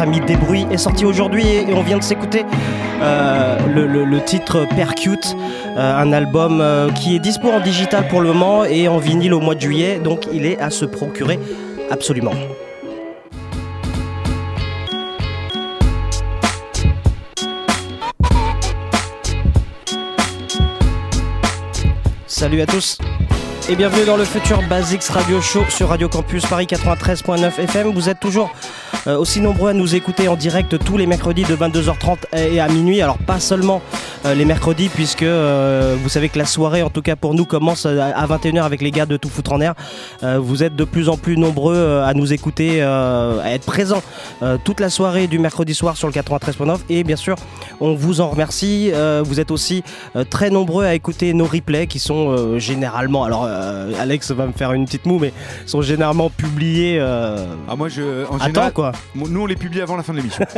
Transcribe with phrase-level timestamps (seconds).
[0.00, 2.44] Line de notre ami Débrouille est sorti aujourd'hui et on vient de s'écouter
[3.02, 5.36] euh, le titre Percute,
[5.76, 9.34] euh, un album euh, qui est dispo en digital pour le moment et en vinyle
[9.34, 11.38] au mois de juillet, donc il est à se procurer
[11.90, 12.32] absolument.
[22.26, 22.98] Salut à tous
[23.68, 27.92] et bienvenue dans le futur Basics Radio Show sur Radio Campus Paris 93.9 FM.
[27.92, 28.50] Vous êtes toujours
[29.06, 32.68] euh, aussi nombreux à nous écouter en direct tous les mercredis de 22h30 et à
[32.68, 33.00] minuit.
[33.00, 33.80] Alors pas seulement
[34.26, 37.46] euh, les mercredis puisque euh, vous savez que la soirée en tout cas pour nous
[37.46, 39.74] commence à 21h avec les gars de Tout Foutre en Air.
[40.22, 43.64] Euh, vous êtes de plus en plus nombreux euh, à nous écouter, euh, à être
[43.64, 44.02] présents
[44.64, 47.36] toute la soirée du mercredi soir sur le 93.9 et bien sûr
[47.80, 48.90] on vous en remercie.
[49.22, 49.82] Vous êtes aussi
[50.30, 53.44] très nombreux à écouter nos replays qui sont généralement, alors
[53.98, 55.32] Alex va me faire une petite moue mais
[55.66, 58.92] sont généralement publiés Ah, moi, je, en général, temps quoi.
[59.14, 60.44] nous, on les publie avant la fin de l'émission.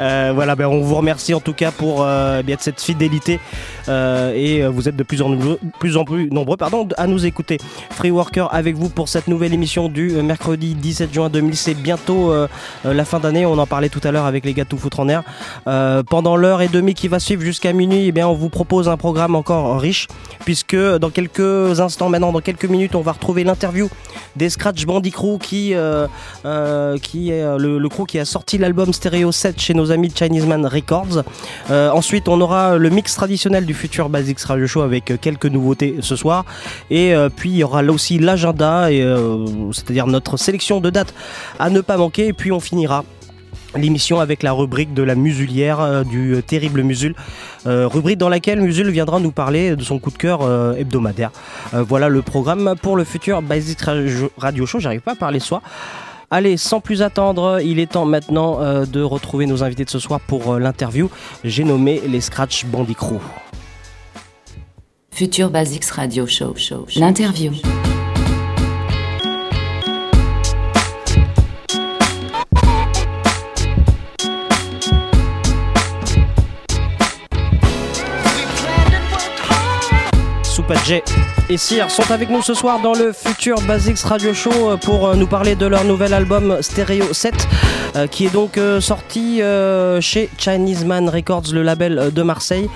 [0.00, 3.40] Euh, voilà, ben, on vous remercie en tout cas pour euh, eh bien, cette fidélité
[3.88, 5.36] euh, et vous êtes de plus en,
[5.78, 7.58] plus en plus nombreux pardon, à nous écouter.
[7.90, 11.56] Free Worker avec vous pour cette nouvelle émission du euh, mercredi 17 juin 2000.
[11.56, 12.48] C'est bientôt euh,
[12.86, 15.00] euh, la fin d'année, on en parlait tout à l'heure avec les gars Tout Foutre
[15.00, 15.22] en Air.
[16.08, 18.96] Pendant l'heure et demie qui va suivre jusqu'à minuit, eh bien, on vous propose un
[18.96, 20.08] programme encore riche
[20.44, 23.88] puisque dans quelques instants maintenant, dans quelques minutes, on va retrouver l'interview
[24.36, 25.74] des Scratch Bandy Crew qui,
[27.02, 30.16] qui est le, le crew qui a sorti l'album Stereo 7 chez nos amis de
[30.16, 31.22] Chinese Man Records.
[31.70, 36.16] Ensuite, on aura le mix traditionnel du futur Basics Radio Show avec quelques nouveautés ce
[36.16, 36.44] soir.
[36.90, 41.14] Et puis, il y aura là aussi l'agenda, euh, c'est-à-dire notre sélection de dates
[41.58, 42.26] à ne pas manquer.
[42.26, 43.04] Et puis, on finira
[43.74, 47.14] l'émission avec la rubrique de la musulière euh, du euh, terrible Musul,
[47.64, 50.40] rubrique dans laquelle Musul viendra nous parler de son coup de cœur
[50.76, 51.30] hebdomadaire.
[51.72, 53.78] Voilà le programme pour le futur Basic
[54.36, 55.62] Radio- Show, j'arrive pas à parler soi.
[56.30, 60.18] Allez, sans plus attendre, il est temps maintenant de retrouver nos invités de ce soir
[60.18, 61.08] pour l'interview.
[61.44, 63.20] J'ai nommé les Scratch Bandy Crew.
[65.12, 66.54] Future Basics Radio Show.
[66.54, 67.00] show, show.
[67.00, 67.52] L'interview.
[80.42, 81.02] Soupa J
[81.52, 85.06] et Cyr sont avec nous ce soir dans le futur Basics Radio Show euh, pour
[85.06, 87.34] euh, nous parler de leur nouvel album Stereo 7
[87.94, 89.42] euh, qui est donc sorti
[90.00, 92.70] chez Chinese Man Records, le label de Marseille.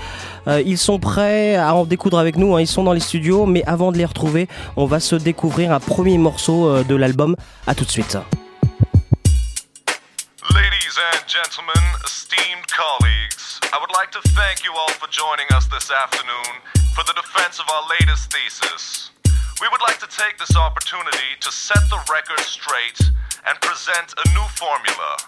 [0.47, 3.63] Ils sont prêts à en découdre avec nous, hein, ils sont dans les studios, mais
[3.65, 7.35] avant de les retrouver, on va se découvrir un premier morceau de l'album.
[7.65, 8.17] A tout de suite.
[12.77, 13.41] Colleagues,
[13.73, 17.59] I would like to thank you all for joining us this afternoon for the defense
[17.59, 19.11] of our latest thesis.
[19.61, 22.97] We would like to take this opportunity to set the record straight
[23.45, 25.21] and present a new formula,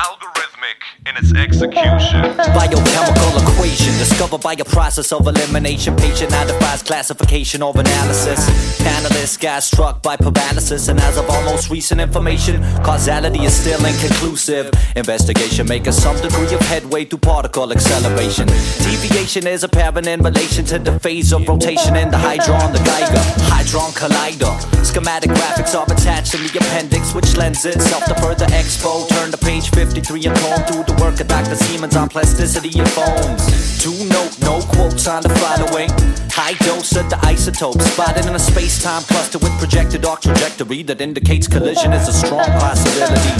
[0.00, 2.22] algorithmic in its execution.
[2.56, 5.94] Biochemical equation discovered by a process of elimination.
[5.96, 8.40] Patient identifies classification or analysis.
[8.80, 14.72] Analyst got struck by paralysis, and as of almost recent information, causality is still inconclusive.
[14.96, 18.46] Investigation making some degree of headway through particle acceleration.
[18.46, 23.24] Deviation is apparent in relation to the phase of rotation in the hydron, the Geiger,
[23.52, 24.54] hydron collider.
[24.84, 29.06] Schematic graphics are attached in the appendix, which lends itself to further expo.
[29.10, 31.56] Turn to page 53 and comb through the work of Dr.
[31.56, 33.82] Siemens on plasticity and foams.
[33.82, 35.90] Two note, no quotes on the following.
[36.30, 41.00] High dose of the isotope spotted in a space-time cluster with projected arc trajectory that
[41.00, 43.34] indicates collision is a strong possibility.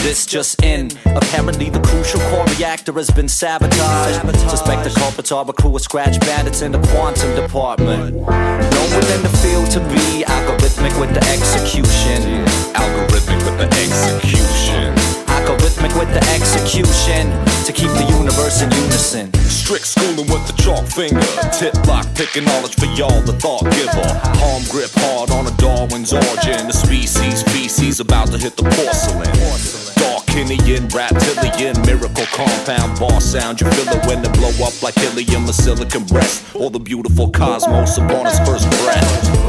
[0.00, 0.92] This just in.
[1.04, 4.48] Apparently, the crucial core reactor has been sabotaged.
[4.48, 8.16] Suspect the culprits are a crew of scratch bandits in the quantum department.
[8.16, 12.46] Known within the field to be algorithmic with the execution.
[12.72, 14.95] Algorithmic with the execution.
[15.94, 17.30] With the execution
[17.64, 19.32] to keep the universe in unison.
[19.48, 21.24] Strict schooling with the chalk finger.
[21.56, 24.04] Tip lock picking knowledge for y'all, the thought giver.
[24.36, 26.68] Palm grip hard on a Darwin's origin.
[26.68, 29.32] The species, feces about to hit the porcelain.
[29.96, 33.62] Darkinian, reptilian, miracle compound, bar sound.
[33.62, 36.44] You feel it when it blow up like helium or silicon breast.
[36.54, 39.46] Or the beautiful cosmos upon its first breath.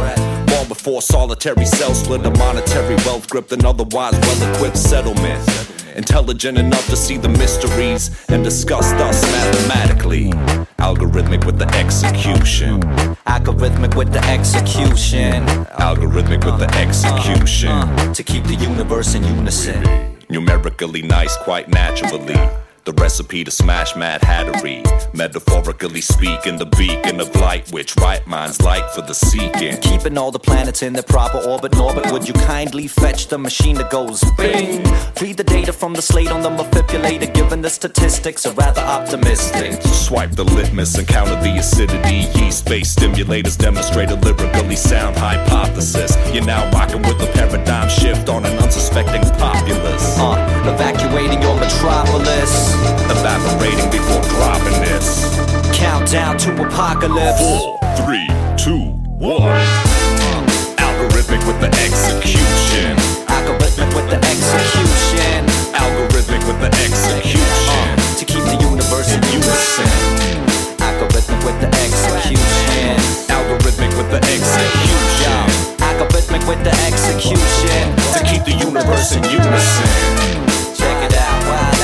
[0.67, 5.43] Before solitary cells split a monetary wealth gripped an otherwise well equipped settlement.
[5.97, 10.29] Intelligent enough to see the mysteries and discuss thus mathematically.
[10.77, 12.81] Algorithmic with the execution.
[13.25, 15.43] Algorithmic with the execution.
[15.79, 17.71] Algorithmic with the execution.
[17.71, 19.83] Uh, to keep the universe in unison.
[20.29, 22.37] Numerically nice, quite naturally.
[22.87, 24.81] The recipe to smash mad hattery.
[25.13, 29.75] Metaphorically speaking, the beacon of light which right minds like for the seeking.
[29.81, 31.73] Keeping all the planets in their proper orbit.
[31.73, 34.85] Norbit, would you kindly fetch the machine that goes bing?
[35.19, 39.81] Read the data from the slate on the manipulator, given the statistics are rather optimistic.
[39.81, 42.39] Swipe the litmus and counter the acidity.
[42.39, 46.15] Yeast-based stimulators demonstrate a lyrically sound hypothesis.
[46.33, 50.17] You're now rocking with a paradigm shift on an unsuspecting populace.
[50.17, 52.76] Uh, evacuating your metropolis.
[53.11, 55.27] Evaporating before dropping this.
[55.73, 57.39] Countdown to apocalypse.
[57.39, 58.27] Four, three,
[58.57, 59.61] two, one.
[60.77, 62.95] Algorithmic with the execution.
[63.27, 65.45] Algorithmic with the execution.
[65.73, 67.41] Algorithmic with the execution.
[67.69, 69.89] Uh, to keep the universe in unison.
[70.81, 72.97] Algorithmic with the execution.
[73.29, 75.43] Algorithmic with the execution.
[75.77, 77.95] Algorithmic with the execution.
[78.13, 79.87] To keep the universe in unison.
[80.75, 81.76] Check it out, out.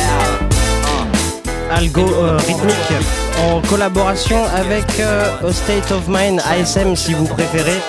[1.72, 2.94] Algo euh, rythmique
[3.42, 7.80] en collaboration avec euh, A State of Mind ASM si vous préférez.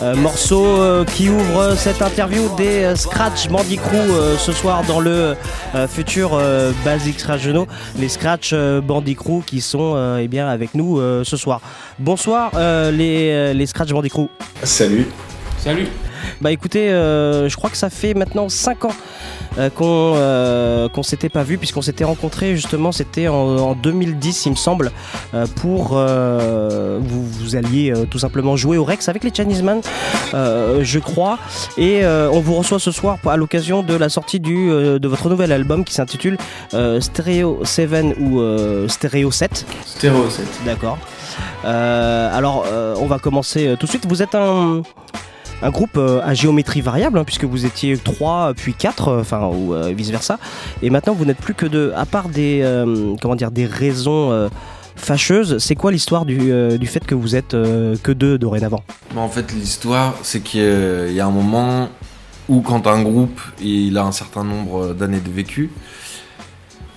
[0.00, 4.98] Euh, morceau euh, qui ouvre cette interview des euh, Scratch Bandicoot euh, ce soir dans
[4.98, 5.36] le
[5.74, 7.66] euh, futur euh, Basics Radio.
[7.98, 11.60] Les Scratch euh, Bandicoot qui sont euh, eh bien avec nous euh, ce soir.
[12.00, 14.28] Bonsoir euh, les, les Scratch Bandicoot.
[14.64, 15.06] Salut.
[15.58, 15.86] Salut.
[16.40, 18.94] Bah écoutez, euh, je crois que ça fait maintenant 5 ans
[19.58, 24.46] euh, qu'on euh, qu'on s'était pas vu puisqu'on s'était rencontrés justement, c'était en, en 2010
[24.46, 24.92] il me semble,
[25.34, 29.80] euh, pour vous, vous alliez tout simplement jouer au Rex avec les Chinese Man,
[30.32, 31.38] je crois,
[31.76, 35.52] et on vous reçoit ce soir à l'occasion de la sortie du, de votre nouvel
[35.52, 36.38] album qui s'intitule
[37.00, 38.40] Stereo 7 ou
[38.88, 39.66] Stereo 7.
[39.84, 40.46] Stéréo 7.
[40.64, 40.98] D'accord.
[41.64, 42.64] Alors,
[42.98, 44.06] on va commencer tout de suite.
[44.06, 44.82] Vous êtes un,
[45.62, 49.74] un groupe euh, à géométrie variable, hein, puisque vous étiez 3 puis 4, enfin, ou
[49.74, 50.38] euh, vice-versa.
[50.82, 51.92] Et maintenant, vous n'êtes plus que deux.
[51.96, 54.48] À part des, euh, comment dire, des raisons euh,
[54.96, 58.82] fâcheuses, c'est quoi l'histoire du, euh, du fait que vous êtes euh, que deux dorénavant?
[59.14, 60.60] Bah, en fait, l'histoire, c'est qu'il
[61.12, 61.88] y a- un moment
[62.48, 65.70] où, quand un groupe il a un certain nombre d'années de vécu,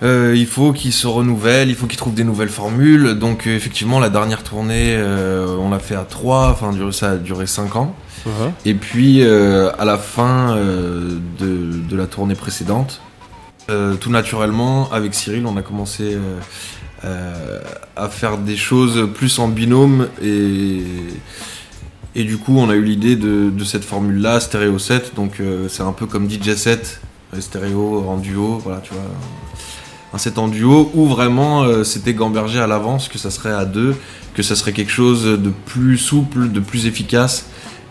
[0.03, 3.13] euh, il faut qu'il se renouvelle, il faut qu'il trouve des nouvelles formules.
[3.17, 7.15] Donc, euh, effectivement, la dernière tournée, euh, on l'a fait à 3, enfin, ça a
[7.15, 7.95] duré 5 ans.
[8.65, 13.01] Et puis, euh, à la fin euh, de, la tournée précédente,
[13.69, 16.17] euh, tout naturellement, avec Cyril, on a commencé
[17.95, 20.81] à faire des choses plus en binôme et,
[22.15, 25.13] et du coup, on a eu l'idée de, cette formule-là, stéréo 7.
[25.15, 25.39] Donc,
[25.69, 27.01] c'est un peu comme DJ 7,
[27.35, 29.03] euh, stéréo en duo, voilà, tu vois.
[30.13, 33.97] Un set en duo où vraiment c'était gambergé à l'avance que ça serait à deux,
[34.33, 37.47] que ça serait quelque chose de plus souple, de plus efficace.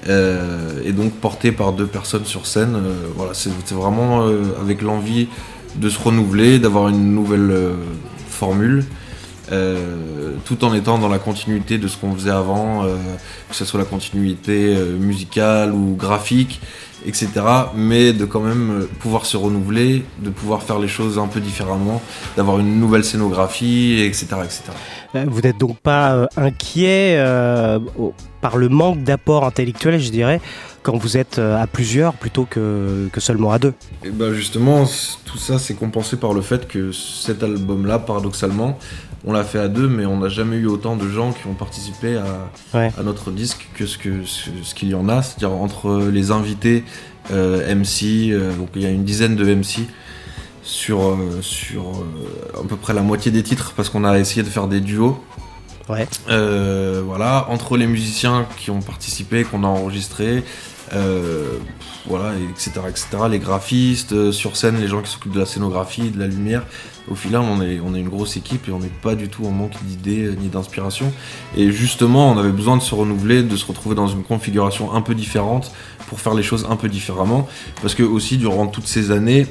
[0.09, 2.77] Euh, et donc porté par deux personnes sur scène.
[2.77, 5.29] euh, voilà, c'est vraiment euh, avec l'envie
[5.77, 7.53] de se renouveler, d'avoir une nouvelle
[8.29, 8.85] formule,
[10.45, 12.97] tout en étant dans la continuité de ce qu'on faisait avant, euh,
[13.49, 16.61] que ce soit la continuité euh, musicale ou graphique,
[17.07, 17.29] etc.
[17.75, 21.41] Mais de quand même euh, pouvoir se renouveler, de pouvoir faire les choses un peu
[21.41, 22.01] différemment,
[22.37, 24.27] d'avoir une nouvelle scénographie, etc.
[24.45, 24.63] etc.
[25.15, 27.79] Euh, Vous n'êtes donc pas euh, inquiet euh,
[28.41, 30.41] par le manque d'apport intellectuel, je dirais,
[30.83, 33.75] quand vous êtes euh, à plusieurs plutôt que, que seulement à deux?
[34.05, 34.85] Et ben justement,
[35.25, 38.79] tout ça c'est compensé par le fait que cet album-là, paradoxalement,
[39.27, 41.55] on l'a fait à deux, mais on n'a jamais eu autant de gens qui ont
[41.55, 42.93] participé à, Ouais.
[42.99, 46.31] à notre disque que ce que ce, ce qu'il y en a, c'est-à-dire entre les
[46.31, 46.85] invités,
[47.33, 49.87] euh, MC, euh, donc il y a une dizaine de MC
[50.63, 52.05] sur euh, sur
[52.59, 55.19] à peu près la moitié des titres parce qu'on a essayé de faire des duos.
[55.89, 56.07] Ouais.
[56.29, 60.43] Voilà, entre les musiciens qui ont participé, qu'on a enregistré,
[60.93, 61.59] euh,
[62.07, 66.11] voilà, etc., etc., les graphistes, euh, sur scène, les gens qui s'occupent de la scénographie,
[66.11, 66.65] de la lumière.
[67.11, 69.45] Au final, on est, on est une grosse équipe et on n'est pas du tout
[69.47, 71.13] en manque d'idées euh, ni d'inspiration.
[71.57, 75.01] Et justement, on avait besoin de se renouveler, de se retrouver dans une configuration un
[75.01, 75.73] peu différente
[76.09, 77.49] pour faire les choses un peu différemment.
[77.83, 79.47] Parce que aussi, durant toutes ces années,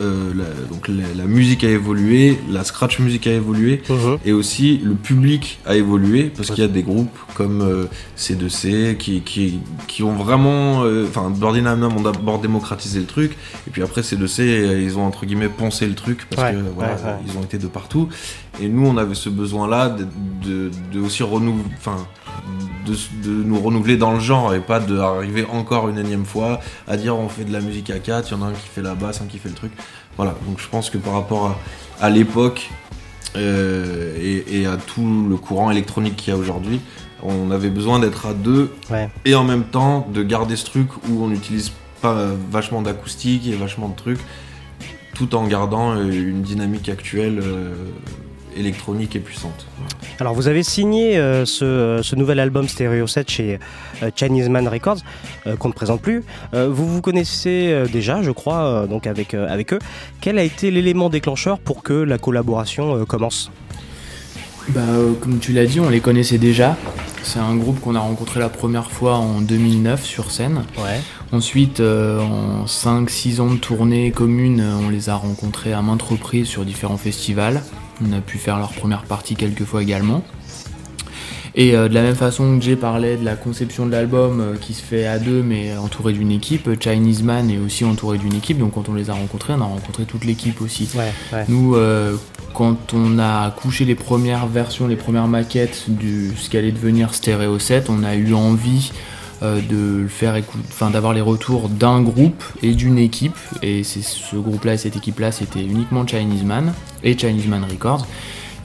[0.00, 3.82] euh, la, donc la, la musique a évolué, la scratch music a évolué,
[4.24, 7.86] et aussi le public a évolué, parce qu'il y a des groupes comme euh,
[8.16, 10.84] C2C qui, qui, qui ont vraiment...
[10.84, 13.32] euh, Enfin, Birdie Nam ont d'abord démocratisé le truc,
[13.66, 16.64] et puis après C2C, euh, ils ont entre guillemets poncé le truc, parce Ouais, que
[16.74, 17.10] voilà, ouais, ouais.
[17.26, 18.08] ils ont été de partout.
[18.60, 20.06] Et nous, on avait ce besoin-là de,
[20.44, 21.62] de, de aussi renouveler...
[21.78, 21.96] Enfin,
[22.88, 22.96] de,
[23.28, 27.16] de nous renouveler dans le genre et pas d'arriver encore une énième fois à dire
[27.16, 28.94] on fait de la musique à quatre, il y en a un qui fait la
[28.94, 29.72] basse, un qui fait le truc.
[30.16, 31.46] Voilà, donc je pense que par rapport
[32.00, 32.70] à, à l'époque
[33.36, 36.80] euh, et, et à tout le courant électronique qu'il y a aujourd'hui,
[37.22, 39.08] on avait besoin d'être à deux Ouais.
[39.24, 42.16] et en même temps de garder ce truc où on n'utilise pas
[42.50, 44.20] vachement d'acoustique et vachement de trucs
[45.14, 47.74] tout en gardant euh, une dynamique actuelle euh,
[48.58, 49.66] électronique et puissante.
[50.20, 53.58] Alors vous avez signé euh, ce, ce nouvel album Stereo 7 chez
[54.02, 54.98] euh, Chinese Man Records,
[55.46, 56.24] euh, qu'on ne présente plus.
[56.54, 59.78] Euh, vous vous connaissez euh, déjà, je crois, euh, donc avec, euh, avec eux.
[60.20, 63.50] Quel a été l'élément déclencheur pour que la collaboration euh, commence?
[64.70, 66.76] Bah, euh, comme tu l'as dit, on les connaissait déjà.
[67.22, 70.64] C'est un groupe qu'on a rencontré la première fois en 2009 sur scène.
[70.78, 71.00] Ouais.
[71.32, 76.48] Ensuite, euh, en 5-6 ans de tournée commune, on les a rencontrés à maintes reprises
[76.48, 77.62] sur différents festivals.
[78.06, 80.22] On a pu faire leur première partie quelques fois également.
[81.54, 84.54] Et euh, de la même façon que j'ai parlé de la conception de l'album euh,
[84.60, 88.34] qui se fait à deux mais entouré d'une équipe, Chinese Man est aussi entouré d'une
[88.34, 88.58] équipe.
[88.58, 90.88] Donc quand on les a rencontrés, on a rencontré toute l'équipe aussi.
[90.94, 91.44] Ouais, ouais.
[91.48, 92.16] Nous, euh,
[92.54, 97.58] quand on a couché les premières versions, les premières maquettes du ce qu'allait devenir Stereo
[97.58, 98.92] 7, on a eu envie
[99.42, 103.36] euh, de le faire écouter, enfin d'avoir les retours d'un groupe et d'une équipe.
[103.62, 106.72] Et c'est ce groupe-là et cette équipe-là, c'était uniquement Chinese Man
[107.04, 108.04] et Chinese Man Records.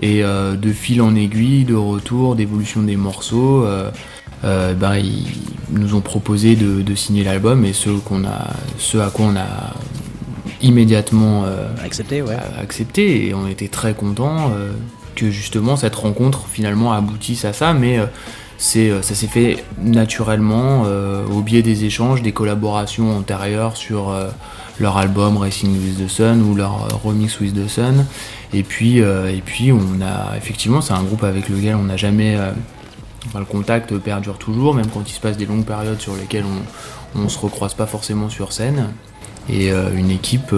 [0.01, 3.91] Et euh, de fil en aiguille, de retour, d'évolution des morceaux, euh,
[4.73, 5.27] ben, ils
[5.69, 8.49] nous ont proposé de, de signer l'album et ce, qu'on a,
[8.79, 9.75] ce à quoi on a
[10.63, 11.45] immédiatement
[11.83, 12.35] accepté, ouais.
[12.59, 14.51] accepté et on était très contents
[15.15, 17.99] que justement cette rencontre finalement aboutisse à ça, mais
[18.57, 24.09] c'est, euh, ça s'est fait naturellement euh, au biais des échanges, des collaborations antérieures sur
[24.09, 24.29] euh,
[24.79, 28.05] leur album Racing with the Sun ou leur remix with the Sun.
[28.53, 32.37] Et puis, et puis on a effectivement, c'est un groupe avec lequel on n'a jamais.
[33.35, 36.45] le contact perdure toujours, même quand il se passe des longues périodes sur lesquelles
[37.15, 38.89] on, on se recroise pas forcément sur scène.
[39.49, 40.55] Et une équipe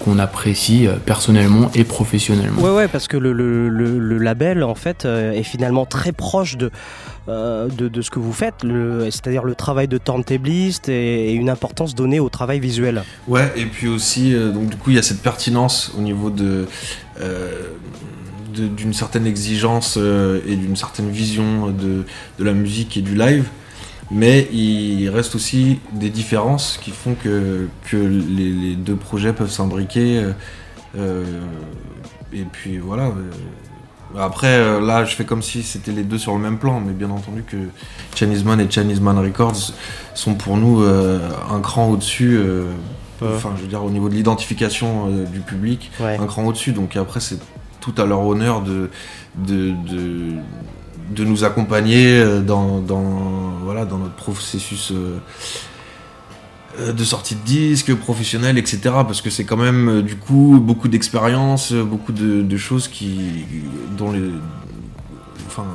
[0.00, 2.60] qu'on apprécie personnellement et professionnellement.
[2.60, 6.70] Ouais, ouais, parce que le, le- label, en fait, est finalement très proche de,
[7.28, 8.64] euh, de, de ce que vous faites,
[9.10, 13.04] c'est-à-dire le travail de turntabliste et, et une importance donnée au travail visuel.
[13.28, 16.30] Ouais, et puis aussi, euh, donc du coup, il y a cette pertinence au niveau
[16.30, 16.66] de
[17.20, 17.68] euh,
[18.52, 22.04] d'une certaine exigence et d'une certaine vision de,
[22.38, 23.46] de la musique et du live.
[24.10, 30.22] Mais il reste aussi des différences qui font que, que les, deux projets peuvent s'imbriquer.
[30.94, 33.14] et puis voilà.
[34.18, 36.92] Après, euh, là, je fais comme si c'était les deux sur le même plan, mais
[36.92, 37.56] bien entendu que
[38.14, 39.72] Chinese Man et Chinese Man Records
[40.14, 41.18] sont pour nous euh,
[41.50, 42.36] un cran au-dessus.
[42.36, 42.66] euh,
[43.36, 45.90] Enfin, je veux dire, au niveau de l'identification euh, du public,
[46.20, 46.72] un cran au-dessus.
[46.72, 47.38] Donc après, c'est
[47.80, 48.90] tout à leur honneur de,
[49.36, 50.32] de, de,
[51.14, 54.92] de nous accompagner dans, dans, voilà, dans notre processus
[56.78, 58.80] de sortie de disques, professionnel, etc.
[58.82, 62.88] Parce que c'est quand même, euh, du coup, beaucoup d'expérience, euh, beaucoup de, de choses
[62.88, 63.44] qui,
[63.96, 64.30] dont, les,
[65.46, 65.66] enfin,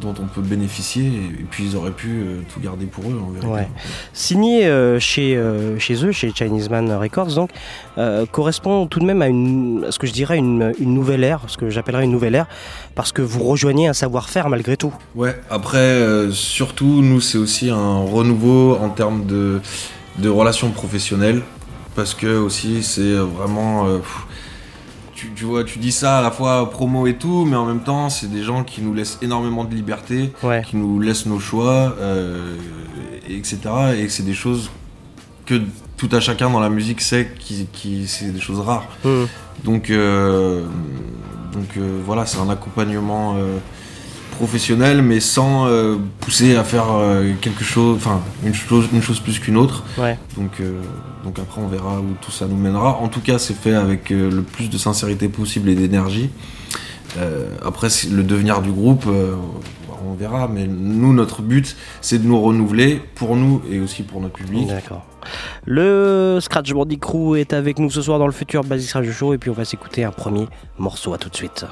[0.00, 1.06] dont on peut bénéficier.
[1.06, 3.50] Et puis, ils auraient pu euh, tout garder pour eux, en vérité.
[3.50, 3.68] Ouais.
[4.12, 7.50] Signé euh, chez, euh, chez eux, chez Chinese Man Records, donc,
[7.98, 11.24] euh, correspond tout de même à, une, à ce que je dirais une, une nouvelle
[11.24, 12.46] ère, ce que j'appellerais une nouvelle ère,
[12.94, 14.92] parce que vous rejoignez un savoir-faire malgré tout.
[15.14, 19.60] Ouais, après, euh, surtout, nous, c'est aussi un renouveau en termes de,
[20.18, 21.42] de relations professionnelles.
[21.94, 23.86] Parce que aussi, c'est vraiment.
[23.86, 23.98] euh,
[25.14, 27.82] tu, tu vois, tu dis ça à la fois promo et tout, mais en même
[27.82, 31.94] temps, c'est des gens qui nous laissent énormément de liberté, qui nous laissent nos choix,
[32.00, 32.56] euh,
[33.28, 33.58] et- etc.
[33.98, 34.70] Et c'est des choses
[35.46, 35.60] que
[35.96, 38.88] tout à chacun dans la musique sait qui, qui c'est des choses rares.
[39.04, 39.28] Mhm.
[39.64, 40.64] Donc, euh,
[41.52, 43.58] donc euh, voilà, c'est un accompagnement euh,
[44.42, 49.20] professionnel, mais sans euh, pousser à faire euh, quelque chose, enfin une chose, une chose
[49.20, 49.84] plus qu'une autre.
[49.96, 50.18] Ouais.
[50.36, 50.80] Donc, euh,
[51.22, 52.98] donc après, on verra où tout ça nous mènera.
[53.00, 56.28] En tout cas, c'est fait avec le plus de sincérité possible et d'énergie.
[57.64, 60.48] Après, le devenir du groupe, on verra.
[60.48, 64.66] Mais nous, notre but, c'est de nous renouveler pour nous et aussi pour notre public.
[64.66, 65.06] D'accord.
[65.66, 69.34] Le Scratch Bandy Crew est avec nous ce soir dans le futur Basic Radio Show
[69.34, 71.64] et puis on va s'écouter un premier morceau à tout de suite.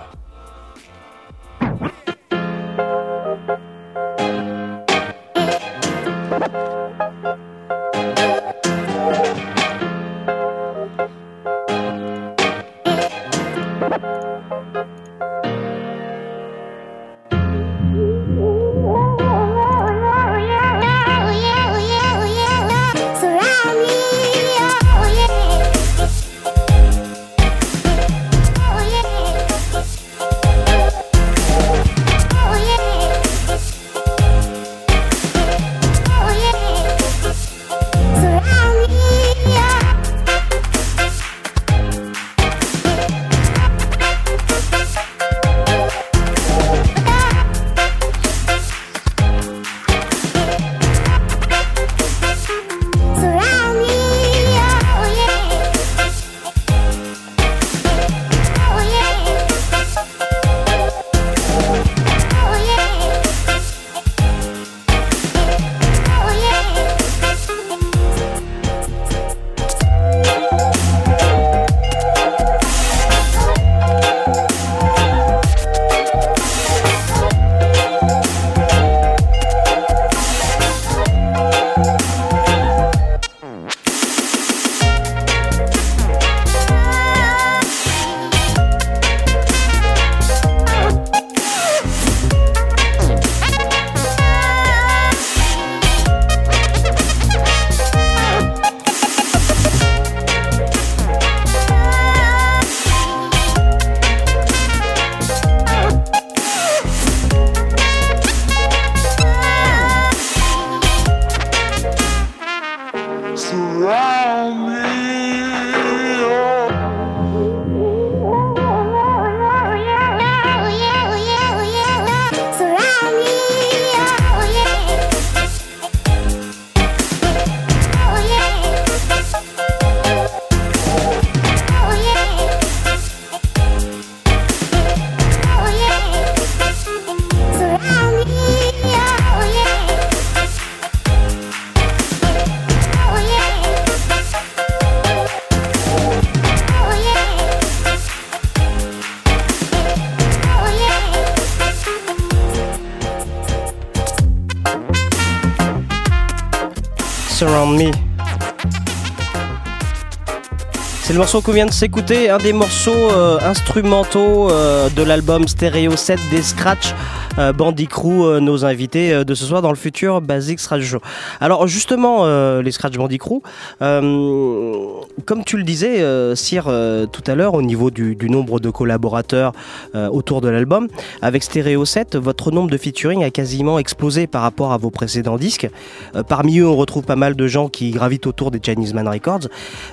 [161.20, 166.18] Morceau qu'on vient de s'écouter, un des morceaux euh, instrumentaux euh, de l'album Stereo 7
[166.30, 166.94] des Scratch
[167.38, 171.00] euh, Bandy Crew, euh, nos invités de ce soir dans le futur Basics Radio Show.
[171.38, 172.24] Alors justement,
[172.60, 173.42] les Scratch Bandy Crew,
[173.82, 179.52] euh, comme tu le disais, euh, tout à l'heure, au niveau du, nombre de collaborateurs
[179.94, 180.88] autour de l'album,
[181.22, 185.36] avec Stereo 7, votre nombre de featuring a quasiment explosé par rapport à vos précédents
[185.36, 185.68] disques.
[186.14, 189.08] Euh, parmi eux, on retrouve pas mal de gens qui gravitent autour des Chinese Man
[189.08, 189.48] Records.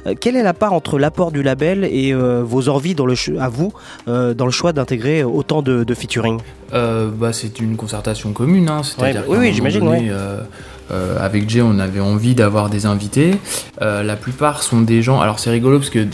[0.06, 3.16] Euh, quelle est la part entre l'apport du label et euh, vos envies dans le
[3.16, 3.74] ch- à vous
[4.08, 6.40] euh, dans le choix d'intégrer autant de, de featuring?
[6.74, 10.08] Euh, bah, c'est une concertation commune, hein, c'est-à-dire Ouais, qu'à oui, oui, j'imagine, ouais.
[10.10, 10.42] euh,
[10.92, 13.36] euh, avec Jay, on avait envie d'avoir des invités.
[13.82, 15.20] Euh, la plupart sont des gens.
[15.20, 16.06] Alors c'est rigolo parce que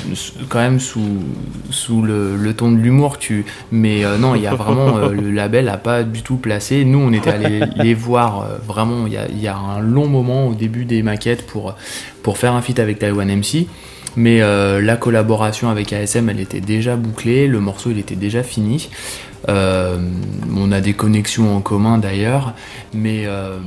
[0.49, 1.23] quand même sous
[1.69, 3.45] sous le, le ton de l'humour, tu.
[3.71, 6.85] Mais euh, non, il y a vraiment le label a pas du tout placé.
[6.85, 9.05] Nous, on était allés les voir vraiment.
[9.07, 11.75] Il y a, il y a un long moment au début des maquettes pour
[12.23, 13.67] pour faire un feat avec Taiwan MC.
[14.15, 18.43] Mais euh, la collaboration avec ASM, elle était déjà bouclée, le morceau il était déjà
[18.43, 18.89] fini.
[19.49, 19.97] Euh,
[20.55, 22.53] on a des connexions en commun d'ailleurs,
[22.93, 23.57] mais euh,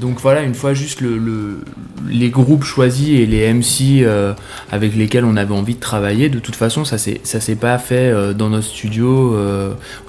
[0.00, 1.64] donc voilà, une fois juste le, le-
[2.08, 4.32] les groupes choisis et les MC euh,
[4.70, 7.76] avec lesquels on avait envie de travailler, de toute façon, ça s'est ça s'est pas
[7.78, 9.36] fait dans notre studio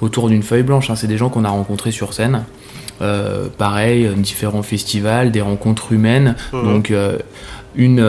[0.00, 0.90] autour d'une feuille blanche.
[0.90, 0.94] hein.
[0.96, 2.44] C'est des gens qu'on a rencontrés sur scène.
[3.58, 6.36] Pareil, différents festivals, des rencontres humaines.
[6.52, 6.62] Mhm.
[6.62, 6.92] Donc
[7.74, 8.00] une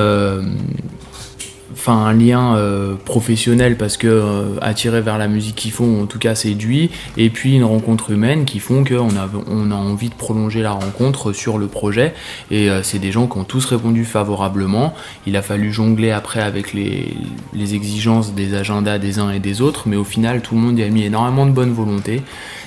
[1.82, 6.06] enfin un lien euh, professionnel parce que euh, attiré vers la musique qu'ils font en
[6.06, 10.10] tout cas séduit et puis une rencontre humaine qui font qu'on a, on a envie
[10.10, 12.14] de prolonger la rencontre sur le projet.
[12.52, 14.94] Et euh, c'est des gens qui ont tous répondu favorablement.
[15.26, 17.16] Il a fallu jongler après avec les,
[17.54, 19.88] les exigences des agendas des uns et des autres.
[19.88, 22.22] Mais au final tout le monde y a mis énormément de bonne volonté.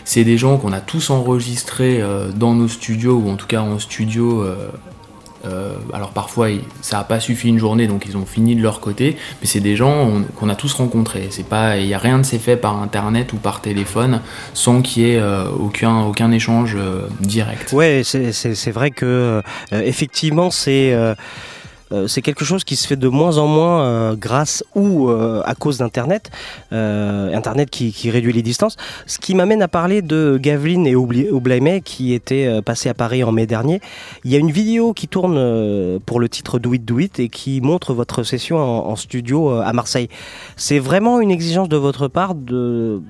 [0.05, 2.03] C'est des gens qu'on a tous enregistrés
[2.35, 4.45] dans nos studios ou en tout cas en studio
[5.47, 6.49] euh, alors parfois
[6.81, 9.17] ça n'a pas suffi une journée donc ils ont fini de leur côté.
[9.41, 11.29] Mais c'est des gens on- qu'on a tous rencontrés.
[11.31, 14.21] C'est pas il y a rien de s'est fait par internet ou par téléphone
[14.55, 17.73] sans qu'il y ait euh, aucun aucun échange euh, direct.
[17.73, 18.33] Ouais, c'est-
[18.73, 20.93] vrai que euh, effectivement c'est
[22.07, 25.55] c'est quelque chose qui se fait de moins en moins euh, grâce ou euh, à
[25.55, 26.31] cause d'Internet,
[26.73, 28.77] euh, Internet qui, réduit les distances.
[29.07, 33.25] Ce qui m'amène à parler de Gavlin et Oublaimé qui étaient euh, passés à Paris
[33.25, 33.81] en mai dernier.
[34.25, 37.21] Il y a une vidéo qui tourne euh, pour le titre Do It Do It
[37.21, 40.09] et qui montre votre session en, studio euh, à Marseille.
[40.57, 43.01] C'est vraiment une exigence de votre part de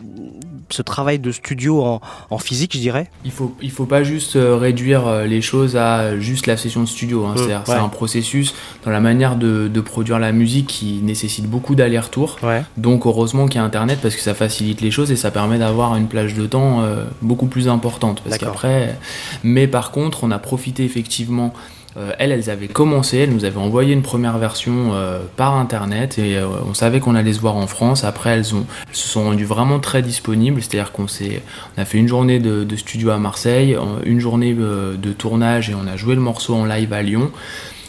[0.75, 4.37] ce travail de studio en, en physique, je dirais Il faut, il faut pas juste
[4.37, 7.25] euh, réduire euh, les choses à juste la session de studio.
[7.27, 7.35] hein.
[7.37, 7.57] Mmh, ouais.
[7.65, 12.39] c'est un processus dans la manière de, de produire la musique qui nécessite beaucoup d'aller-retour.
[12.77, 15.59] Donc, heureusement qu'il y a Internet parce que ça facilite les choses et ça permet
[15.59, 18.21] d'avoir une plage de temps euh, beaucoup plus importante.
[18.23, 18.99] Parce qu'après,
[19.43, 21.53] mais par contre, on a profité effectivement.
[21.97, 26.19] Euh, elles, elles avaient commencé, elles nous avaient envoyé une première version euh, par internet
[26.19, 28.03] et euh, on savait qu'on allait se voir en France.
[28.03, 31.43] Après, elles, ont, elles se sont rendues vraiment très disponibles, c'est-à-dire qu'on s'est,
[31.77, 35.75] on a fait une journée de, de studio à Marseille, une journée de tournage et
[35.75, 37.31] on a joué le morceau en live à Lyon.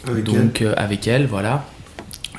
[0.08, 1.64] Avec donc avec elle, voilà.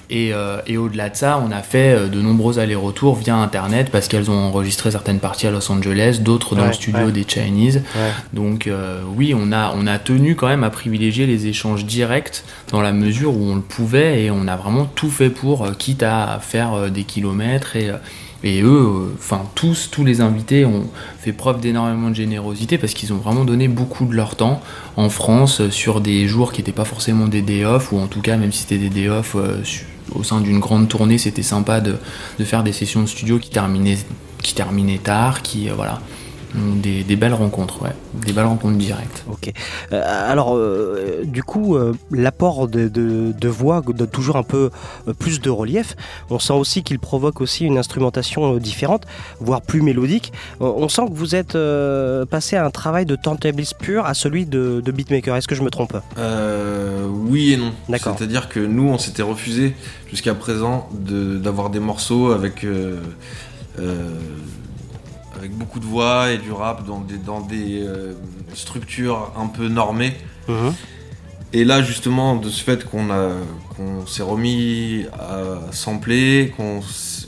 [0.10, 3.89] Et, euh, et au-delà de ça, on a fait euh, de nombreux allers-retours via Internet
[3.91, 7.12] parce qu'elles ont enregistré certaines parties à Los Angeles, d'autres dans Ouais, le studio ouais.
[7.12, 7.78] des Chinese.
[7.96, 8.12] Ouais.
[8.32, 12.43] Donc euh, oui, on a, on a tenu quand même à privilégier les échanges directs
[12.72, 16.04] dans la mesure où on le pouvait et on a vraiment tout fait pour, quitte
[16.04, 17.91] à faire des kilomètres et...
[18.43, 20.86] et eux, euh, enfin tous, tous les invités ont
[21.20, 24.62] fait preuve d'énormément de générosité parce qu'ils ont vraiment donné beaucoup de leur temps
[24.96, 28.08] en France euh, sur des jours qui n'étaient pas forcément des day off ou en
[28.08, 31.17] tout cas même si c'était des day off euh, su- au sein d'une grande tournée,
[31.17, 31.98] c'était sympa de,
[32.39, 33.98] faire des sessions de studio qui terminaient,
[34.41, 36.02] qui terminaient tard, qui euh, voilà,
[36.56, 39.24] des, des belles rencontres, ouais, des belles rencontres directes.
[39.30, 39.52] Ok.
[39.92, 44.70] Euh, alors, euh, du coup, euh, l'apport de, de, de voix donne toujours un peu
[45.08, 45.96] euh, plus de relief.
[46.30, 49.04] On sent aussi qu'il provoque aussi une instrumentation euh, différente,
[49.40, 50.32] voire plus mélodique.
[50.62, 54.14] Euh, on sent que vous êtes euh, passé à un travail de turntablist pur à
[54.14, 55.36] celui de, de beatmaker.
[55.36, 55.98] Est-ce que je me trompe?
[56.18, 57.74] Euh, oui et non.
[57.90, 58.16] D'accord.
[58.18, 59.76] C'est-à-dire que nous, on s'était refusé
[60.10, 62.98] jusqu'à présent de- d'avoir des morceaux avec, euh,
[63.80, 64.12] euh,
[65.38, 68.13] avec beaucoup de voix et du rap dans des, dans des euh,
[68.54, 70.13] structures un peu normées.
[71.54, 73.30] Et là, justement, de ce fait qu'on a,
[73.76, 76.82] qu'on s'est remis à sampler, qu'on,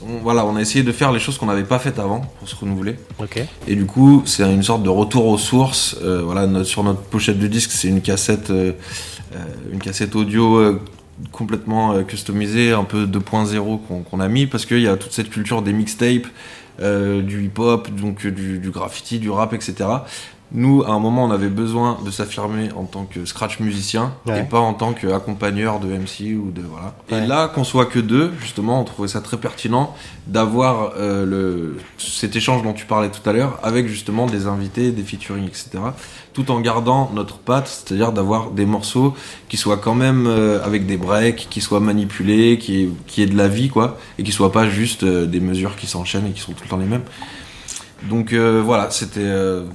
[0.06, 2.46] on- voilà, on a essayé de faire les choses qu'on n'avait pas faites avant pour
[2.48, 2.96] se renouveler.
[3.18, 3.42] Ok.
[3.66, 5.96] Et du coup, c'est une sorte de retour aux sources.
[6.02, 8.72] Euh, voilà, notre- sur notre pochette de disque, c'est une cassette, euh,
[9.72, 10.80] une cassette audio euh,
[11.32, 13.78] complètement customisée, un peu 2.0
[14.10, 16.26] qu'on a mis parce qu'il y a toute cette culture des mixtapes,
[17.22, 19.74] du hip-hop, donc euh, du, du graffiti, du rap, etc.
[20.52, 24.40] nous, à un moment, on avait besoin de s'affirmer en tant que scratch musicien Ouais.
[24.40, 26.94] et pas en tant qu'accompagneur de MC ou de voilà.
[27.12, 27.22] Ouais.
[27.22, 29.94] Et là, qu'on soit que deux, justement, on trouvait ça très pertinent
[30.26, 34.90] d'avoir euh, le cet échange dont tu parlais tout à l'heure avec justement des invités,
[34.90, 35.78] des featuring, etc.
[36.32, 39.16] Tout en gardant notre patte, c'est-à-dire d'avoir des morceaux
[39.48, 43.36] qui soient quand même euh, avec des breaks, qui soient manipulés, qui qui aient de
[43.36, 46.40] la vie, quoi, et qui soient pas juste euh, des mesures qui s'enchaînent et qui
[46.40, 47.02] sont tout le temps les mêmes.
[48.08, 49.28] Donc euh, voilà, c'était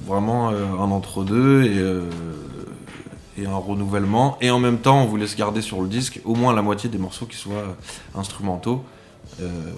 [0.06, 4.38] vraiment un entre-deux et, et un renouvellement.
[4.40, 6.88] Et en même temps, on voulait se garder sur le disque au moins la moitié
[6.88, 7.76] des morceaux qui soient
[8.16, 8.82] instrumentaux.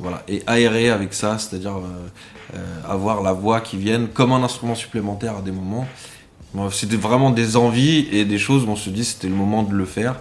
[0.00, 0.22] Voilà.
[0.28, 1.74] Et aérer avec ça, c'est-à-dire
[2.88, 5.86] avoir la voix qui vienne comme un instrument supplémentaire à des moments.
[6.72, 9.74] C'était vraiment des envies et des choses où on se dit c'était le moment de
[9.74, 10.16] le faire,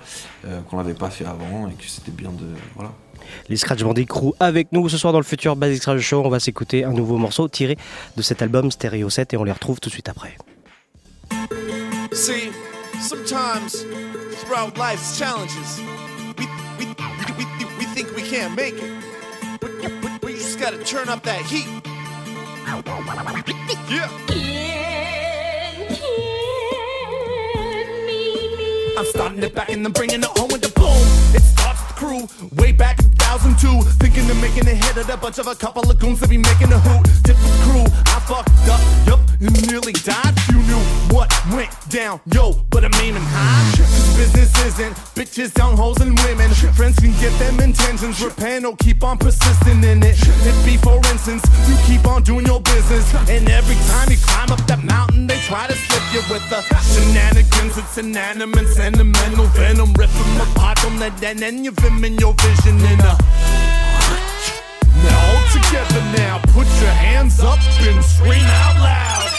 [0.46, 2.46] euh, qu'on l'avait pas fait avant et que c'était bien de.
[2.76, 2.92] Voilà.
[3.50, 6.22] Les Scratch Bandit Crew avec nous ce soir dans le futur Basics Radio Show.
[6.26, 7.78] On va s'écouter un nouveau morceau tiré
[8.16, 10.38] de cet album Stereo 7 et on les retrouve tout de suite après.
[12.12, 12.52] See,
[13.00, 13.86] sometimes
[14.42, 15.80] throughout life's challenges,
[16.38, 16.46] we,
[16.80, 18.92] we, we, we, we think we can't make it.
[19.60, 21.68] But, but, but you just gotta turn up that heat.
[23.90, 25.27] Yeah.
[28.98, 30.90] I'm starting it back and I'm bringing it home with the boom.
[31.36, 33.82] It starts the crew way back 2002.
[34.00, 36.38] Thinking of making a hit of a bunch of a couple of goons to be
[36.38, 37.04] making a hoot.
[37.24, 40.34] The crew, I fucked up, yup, and nearly died.
[40.48, 43.78] Few knew what went down, yo, but I'm aiming high.
[43.78, 46.50] Cause business isn't bitches, young hoes, and women.
[46.74, 50.18] Friends can get them intentions, repent or keep on persisting in it.
[50.50, 54.52] It be, for instance, you keep on doing your business, and every time you climb
[54.52, 57.78] up that mountain, they try to slip you with the shenanigans.
[57.78, 62.34] It's inanimate, sentimental venom, rip them apart from that, and then you vim in your
[62.34, 63.17] vision in a.
[65.04, 69.30] Now all together now, put your hands up and scream out loud.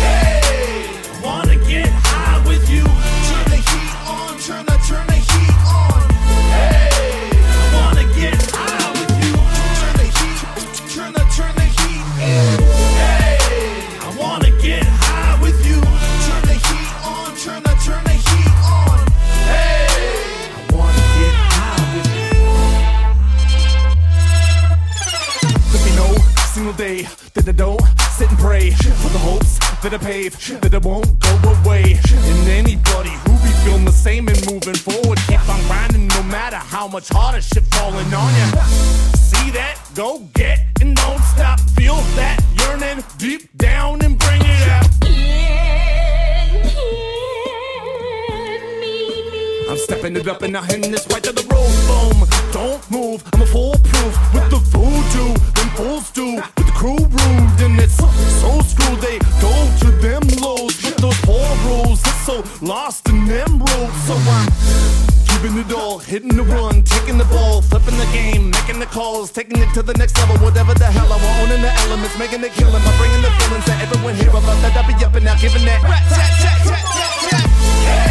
[0.00, 0.86] Hey,
[1.24, 3.09] wanna get high with you?
[26.80, 27.02] Day
[27.34, 27.82] that I don't
[28.16, 31.98] sit and pray for the hopes that I pave that I won't go away.
[32.10, 36.56] And anybody who be feeling the same and moving forward, keep on grinding no matter
[36.56, 38.64] how much harder shit falling on ya.
[39.12, 39.76] See that?
[39.94, 41.60] Go get and don't stop.
[41.76, 45.79] Feel that yearning deep down and bring it out.
[49.70, 51.70] I'm stepping it up and now hitting this right to the road.
[51.86, 53.22] Boom, don't move.
[53.32, 55.30] I'm a foolproof with the voodoo.
[55.54, 57.60] Them fools do with the crew rude.
[57.62, 62.02] And it's so screwed they go to them lows with those poor rules.
[62.02, 63.94] It's so lost in them rules.
[64.10, 64.50] So I'm
[65.38, 69.30] giving it all, hitting the run, taking the ball, flipping the game, making the calls,
[69.30, 70.34] taking it to the next level.
[70.42, 73.66] Whatever the hell I want, owning the elements, making the killing by bringing the feelings
[73.70, 74.58] that everyone hear about.
[74.66, 75.78] That I be up and now giving that.
[75.86, 76.84] Rat, tat, tat, tat,
[77.30, 78.09] tat, tat.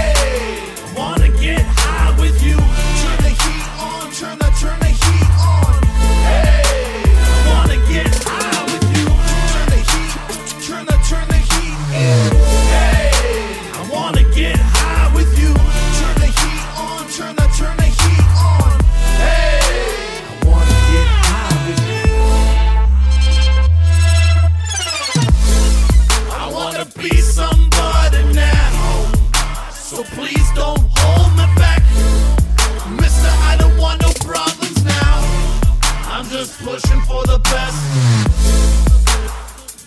[36.39, 37.79] Just pushing for the best.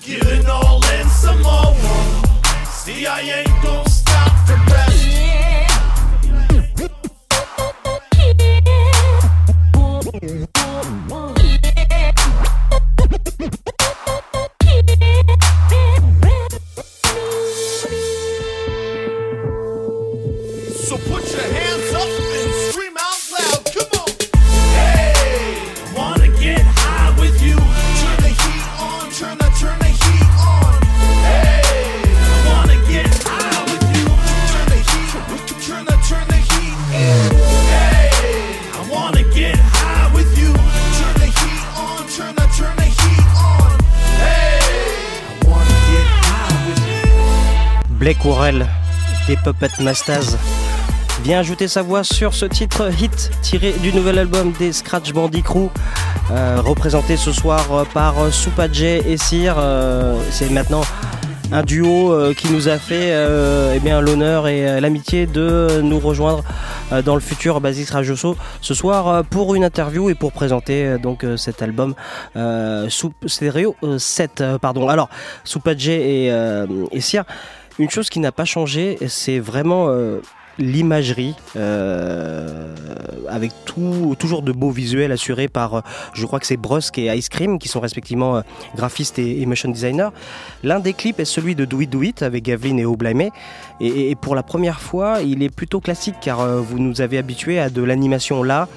[0.05, 1.75] Giving all in some more.
[2.67, 5.01] See, I ain't gonna stop for best.
[20.87, 21.22] So put
[49.27, 50.37] des Puppet Masters
[51.23, 55.43] vient ajouter sa voix sur ce titre hit tiré du nouvel album des Scratch Bandit
[55.43, 55.69] Crew,
[56.31, 59.57] euh, représenté ce soir euh, par euh, Soupa J et Sir.
[60.31, 60.83] C'est maintenant
[61.53, 63.13] un duo qui nous a fait
[63.75, 66.43] eh l'honneur et l'amitié de nous rejoindre
[67.05, 71.27] dans le futur Basics Radio Show ce soir pour une interview et pour présenter donc
[71.37, 71.95] cet album
[72.89, 74.89] sous stéréo 7 euh, pardon.
[74.89, 75.11] Alors
[75.87, 76.27] et,
[76.93, 77.25] et Sir,
[77.79, 80.21] une chose qui n'a pas changé, c'est vraiment euh,
[80.59, 82.75] l'imagerie euh,
[83.29, 85.81] avec toujours de beaux visuels assurés par, euh,
[86.13, 88.41] je crois que c'est Brusque et Ice Cream qui sont respectivement euh,
[88.77, 90.11] graphistes et, motion designers.
[90.63, 93.31] L'un des clips est celui de Do It Do It avec Gavlin et Oblamé
[93.81, 97.59] et, et pour la première fois il est plutôt classique car vous nous avez habitués
[97.59, 98.69] à de l'animation là.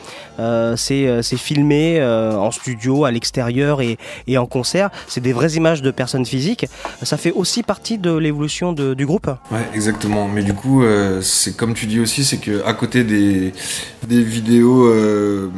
[0.75, 4.89] C'est filmé en studio, à l'extérieur et, et en concert.
[5.07, 6.65] C'est des vraies images de personnes physiques.
[7.01, 9.29] Ça fait aussi partie de l'évolution du groupe.
[9.51, 10.27] Ouais, exactement.
[10.27, 10.83] Mais du coup,
[11.21, 13.53] c'est comme tu dis aussi, c'est que à côté des,
[14.07, 15.49] des vidéos euh,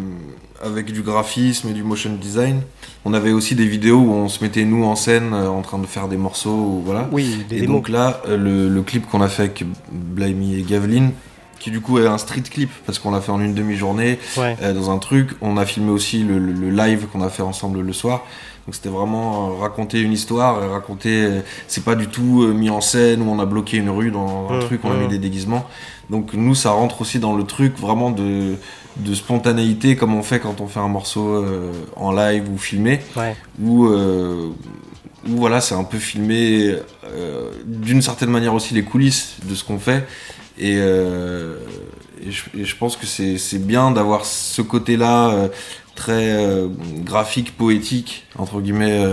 [0.64, 2.62] avec du graphisme et du motion design,
[3.06, 5.78] on avait aussi des vidéos où on se mettait nous en scène euh, en train
[5.80, 7.08] de faire des morceaux, ou voilà.
[7.12, 7.76] Oui, des et démos.
[7.78, 11.12] donc là, euh, le, le clip qu'on a fait avec Blimey et Gavlin,
[11.60, 14.56] qui du coup est un street clip parce qu'on l'a fait en une demi-journée Ouais.
[14.62, 15.32] euh, dans un truc.
[15.42, 18.26] On a filmé aussi le, le- le live qu'on a fait ensemble le soir.
[18.68, 21.24] Donc c'était vraiment euh, raconter une histoire, et raconter.
[21.24, 24.12] euh, c'est pas du tout euh, mis en scène où on a bloqué une rue
[24.12, 25.00] dans un Mmh, truc, on a mmh.
[25.02, 25.66] mis des déguisements.
[26.10, 28.56] Donc nous, ça rentre aussi dans le truc vraiment de,
[28.98, 33.02] de spontanéité comme on fait quand on fait un morceau euh, en live ou filmé.
[33.16, 33.36] Ouais.
[33.62, 34.50] Où, euh,
[35.28, 39.64] où voilà, c'est un peu filmé euh, d'une certaine manière aussi les coulisses de ce
[39.64, 40.08] qu'on fait.
[40.60, 45.50] Et, et, je, et je pense que c'est bien d'avoir ce côté-là
[45.94, 46.36] très
[47.06, 49.04] graphique, poétique, entre guillemets,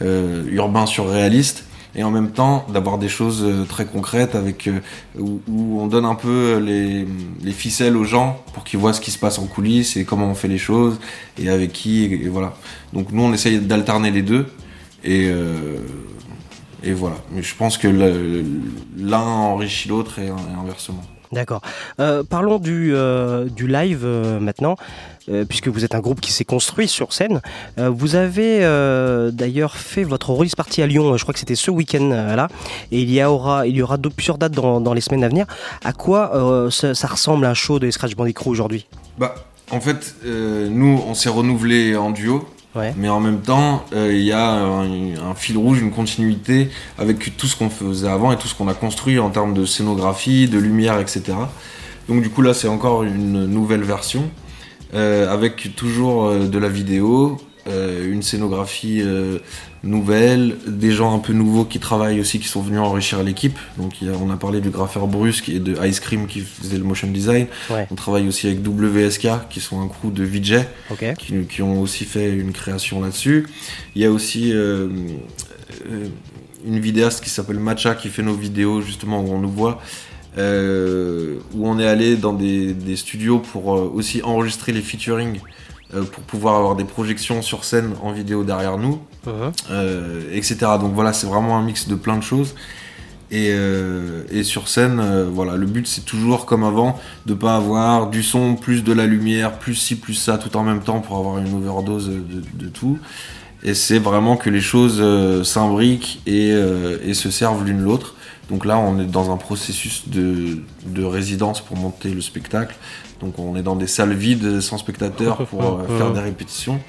[0.00, 1.64] urbain, surréaliste.
[1.98, 4.80] Et en même temps, d'avoir des choses euh, très concrètes avec euh,
[5.18, 5.40] où,
[5.80, 7.06] on donne un peu les,
[7.42, 10.26] les ficelles aux gens pour qu'ils voient ce qui se passe en coulisses et comment
[10.26, 11.00] on fait les choses
[11.38, 12.54] et avec qui et, voilà.
[12.92, 14.46] Donc nous, on essaye d'alterner les deux
[15.04, 15.78] et euh,
[16.82, 17.16] et voilà.
[17.32, 21.02] Mais je pense que l'un enrichit l'autre et inversement.
[21.32, 21.60] D'accord.
[22.00, 24.76] Euh, parlons du, euh, du live euh, maintenant,
[25.48, 27.40] puisque vous êtes un groupe qui s'est construit sur scène.
[27.76, 28.60] Vous avez
[29.32, 32.46] d'ailleurs fait votre release party à Lyon, je crois que c'était ce week-end là,
[32.92, 35.46] et il y aura, il y aura plusieurs dates dans, dans les semaines à venir.
[35.82, 36.30] À quoi
[36.70, 38.86] ça, ressemble un show de Scratch Bandicoot aujourd'hui?
[39.18, 39.34] Bah,
[39.72, 42.46] en fait, nous, on s'est renouvelé en duo.
[42.96, 47.46] Mais en même temps, euh, il y a un, fil rouge, une continuité avec tout
[47.46, 50.58] ce qu'on faisait avant et tout ce qu'on a construit en termes de scénographie, de
[50.58, 51.22] lumière, etc.
[52.08, 54.30] Donc du coup là, c'est encore une nouvelle version
[54.94, 59.02] euh, avec toujours euh, de la vidéo, une scénographie
[59.86, 63.58] euh, nouvelle, des gens un peu nouveaux qui travaillent aussi, qui sont venus enrichir l'équipe.
[63.78, 67.08] Donc on a parlé du graffeur Brusque et de Ice Cream qui faisait le motion
[67.08, 67.46] design.
[67.70, 67.86] Ouais.
[67.90, 70.64] On travaille aussi avec WSK qui sont un crew de VJ
[71.18, 73.46] qui, qui ont aussi fait une création là-dessus.
[73.94, 74.88] Il y a aussi euh,
[75.90, 76.06] euh,
[76.66, 79.80] une vidéaste qui s'appelle Matcha qui fait nos vidéos justement où on nous voit.
[80.38, 85.40] euh, où on est allé dans des, des studios pour aussi enregistrer les featuring
[85.90, 89.52] pour pouvoir avoir des projections sur scène en vidéo derrière nous, Mhm.
[89.70, 90.56] euh, etc.
[90.80, 92.54] Donc voilà, c'est vraiment un mix de plein de choses.
[93.32, 98.08] Et, euh, sur scène, euh, voilà, le but c'est toujours comme avant de pas avoir
[98.08, 101.16] du son, plus de la lumière, plus ci, plus ça, tout en même temps pour
[101.16, 102.98] avoir une overdose de, tout.
[103.64, 105.02] Et c'est vraiment que les choses
[105.44, 108.14] s'imbriquent et, et se servent l'une l'autre.
[108.48, 112.76] Donc là, on est dans un processus de résidence pour monter le spectacle.
[113.20, 116.80] Donc on est dans des salles vides sans spectateurs pour euh, faire des répétitions.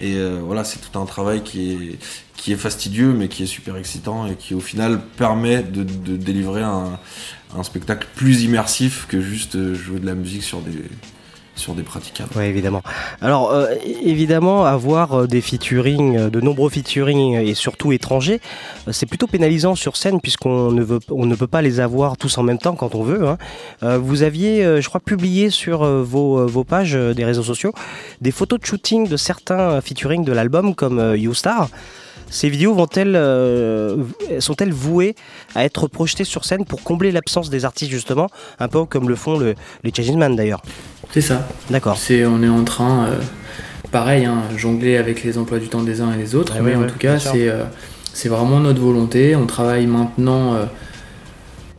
[0.00, 1.98] Et euh, voilà, c'est tout un travail qui est,
[2.36, 6.16] qui est fastidieux, mais qui est super excitant et qui au final permet de, de
[6.16, 6.98] délivrer un,
[7.56, 10.72] un spectacle plus immersif que juste euh, jouer de la musique sur des,
[11.54, 12.30] sur des praticables.
[12.36, 12.82] Oui, évidemment.
[13.20, 18.40] Alors, euh, évidemment, avoir euh, des featuring, euh, de nombreux featuring et surtout étrangers,
[18.90, 22.42] c'est plutôt pénalisant sur scène puisqu'on ne, on ne peut pas les avoir tous en
[22.42, 23.28] même temps quand on veut.
[23.28, 23.38] hein.
[23.98, 27.72] Vous aviez, je crois, publié sur vos, vos pages des réseaux sociaux
[28.20, 31.68] des photos de shooting de certains featuring de l'album comme euh, You Star.
[32.30, 33.96] Ces vidéos vont-elles, euh,
[34.38, 35.16] sont-elles vouées
[35.54, 38.28] à être projetées sur scène pour combler l'absence des artistes justement,
[38.60, 40.62] un peu comme le font le- les Changeman d'ailleurs?
[41.12, 41.46] C'est ça.
[41.70, 41.96] D'accord.
[41.98, 43.18] C'est, on est en train, euh,
[43.90, 46.70] pareil, hein, jongler avec les emplois du temps des uns et des autres, Ah mais
[46.70, 47.64] ouais, en ouais, tout cas, c'est, euh,
[48.12, 49.34] c'est vraiment notre volonté.
[49.34, 50.54] On travaille maintenant,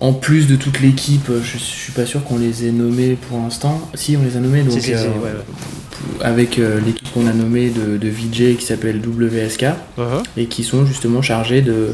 [0.01, 3.15] en plus de toute l'équipe, euh, je, je suis pas sûr qu'on les ait nommés
[3.29, 3.79] pour l'instant.
[3.93, 5.45] Si, on les a nommés, donc Si, si, si, euh, ouais, ouais.
[6.19, 9.65] p- avec euh, l'équipe qu'on a nommée de, de VJ qui s'appelle WSK
[9.97, 10.23] Uh-huh.
[10.37, 11.93] et qui sont justement chargés de,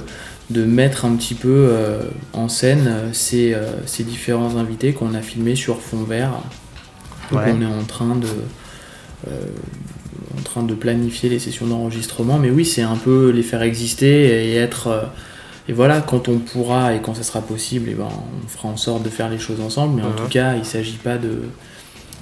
[0.49, 1.99] de mettre un petit peu euh,
[2.33, 3.55] en scène ces,
[3.85, 6.31] ces différents invités qu'on a filmés sur fond vert.
[7.31, 7.53] Donc Ouais.
[7.53, 8.27] on est en train de
[10.37, 14.51] en train de planifier les sessions d'enregistrement, mais oui, c'est un peu les faire exister
[14.51, 15.09] et être
[15.69, 18.77] et voilà, quand on pourra et quand ça sera possible, et ben, on fera en
[18.77, 20.01] sorte de faire les choses ensemble.
[20.01, 21.41] Mais en tout cas, il ne s'agit pas de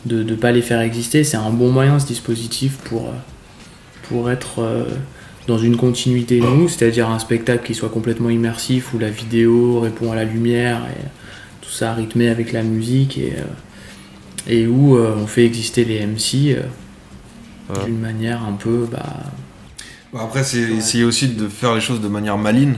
[0.06, 1.24] de ne pas les faire exister.
[1.24, 3.14] C'est un bon moyen, ce dispositif, pour, euh,
[4.08, 4.86] pour être euh,
[5.48, 10.12] dans une continuité nous, c'est-à-dire un spectacle qui soit complètement immersif, où la vidéo répond
[10.12, 11.06] à la lumière, et
[11.62, 16.56] tout ça rythmé avec la musique, et, euh, et où on fait exister les MC
[17.84, 18.88] d'une manière un peu...
[18.92, 19.24] Bah,
[20.14, 22.76] Après, c'est essayer aussi de faire les choses de manière maligne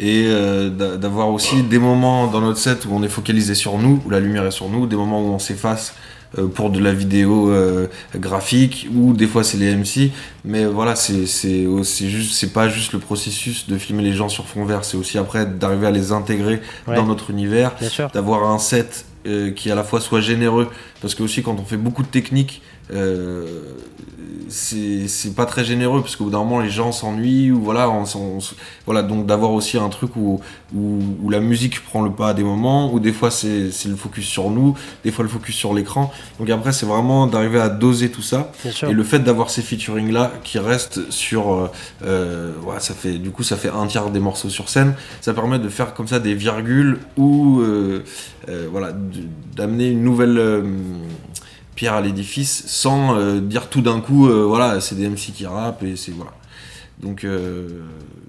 [0.00, 3.78] et euh, d'a- d'avoir aussi des moments dans notre set où on est focalisé sur
[3.78, 5.94] nous, où la lumière est sur nous, des moments où on s'efface
[6.38, 7.86] euh, pour de la vidéo euh,
[8.16, 10.10] graphique, ou des fois c'est les MC.
[10.44, 11.66] Mais voilà, c'est c'est
[12.08, 15.18] juste, c'est pas juste le processus de filmer les gens sur fond vert, c'est aussi
[15.18, 16.96] après d'arriver à les intégrer Ouais.
[16.96, 17.72] dans notre univers,
[18.14, 20.68] d'avoir un set euh, qui à la fois soit généreux,
[21.02, 22.62] parce que aussi quand on fait beaucoup de techniques,
[22.92, 23.46] euh,
[24.50, 28.04] c'est pas très généreux parce qu'au bout d'un moment les gens s'ennuient ou voilà on,
[28.84, 30.40] voilà donc d'avoir aussi un truc où,
[30.74, 33.96] où où la musique prend le pas à des moments où des fois c'est le
[33.96, 36.12] focus sur nous des fois le focus sur l'écran.
[36.38, 38.50] Donc après c'est vraiment d'arriver à doser tout ça.
[38.88, 41.70] Et le fait d'avoir ces featuring là qui restent sur euh,
[42.04, 45.32] euh, voilà, ça fait du coup ça fait un tiers des morceaux sur scène ça
[45.32, 48.04] permet de faire comme ça des virgules ou euh,
[48.48, 48.92] euh, voilà
[49.56, 50.64] d'amener une nouvelle
[51.80, 55.46] pierre à l'édifice sans euh, dire tout d'un coup euh, voilà c'est des MC qui
[55.46, 56.32] rappent et c'est voilà
[57.02, 57.80] donc euh,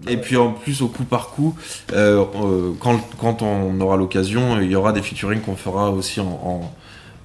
[0.08, 1.54] et puis en plus au coup par coup
[1.90, 6.72] quand, quand on aura l'occasion il y aura des featuring qu'on fera aussi en,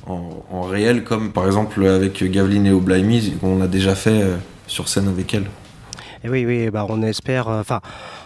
[0.08, 4.24] en, réel comme par exemple avec Gaveline et Oblaimi qu'on a déjà fait
[4.66, 5.46] sur scène avec elle
[6.24, 7.46] Et oui, oui, bah on espère.
[7.46, 7.80] Enfin,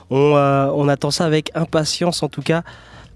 [0.08, 0.32] on,
[0.74, 2.62] on attend ça avec impatience en tout cas.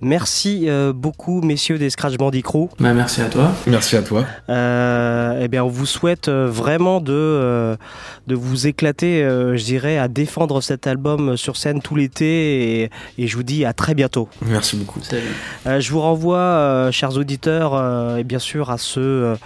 [0.00, 2.68] Merci euh, beaucoup, messieurs des Scratch Bandicoot.
[2.78, 3.52] bah, merci à toi.
[3.66, 7.76] merci à toi Euh, eh bien, on vous souhaite euh, vraiment de, euh,
[8.26, 12.82] de vous éclater, euh, je dirais, à défendre cet album sur scène tout l'été.
[12.82, 14.28] Et, et je vous dis à très bientôt.
[14.44, 15.22] merci beaucoup Salut.
[15.66, 19.36] Euh, je vous renvoie, euh, chers auditeurs, euh, et bien sûr à ce.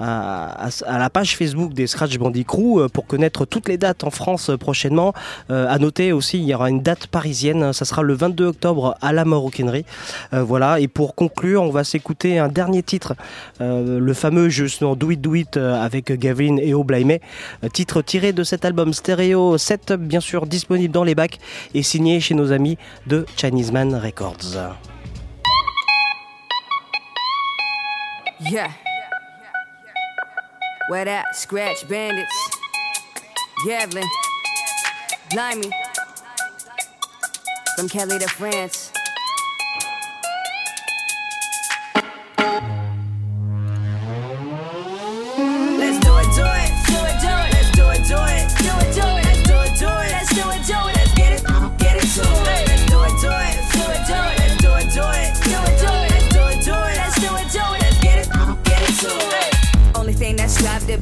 [0.00, 4.50] À, la page Facebook des Scratch Bandicoot euh, pour connaître toutes les dates en France
[4.50, 5.12] euh, prochainement.
[5.50, 8.96] Euh, à noter aussi, il y aura une date parisienne, ça sera le 22 octobre
[9.00, 9.84] à la Maroquinerie.
[10.32, 13.14] Voilà, et pour conclure, on va s'écouter un dernier titre,
[13.60, 17.18] le fameux justement Do It Do It avec Gavin et Oblaime,
[17.64, 21.38] euh, titre tiré de cet album stéréo setup bien sûr disponible dans les bacs
[21.74, 24.56] et signé chez nos amis de Chinese Man Records.
[28.40, 28.81] Yeah.
[30.92, 32.50] Where that scratch bandits?
[33.64, 34.04] Gavlin.
[35.30, 35.70] Blimey.
[37.78, 38.92] From Kelly to France.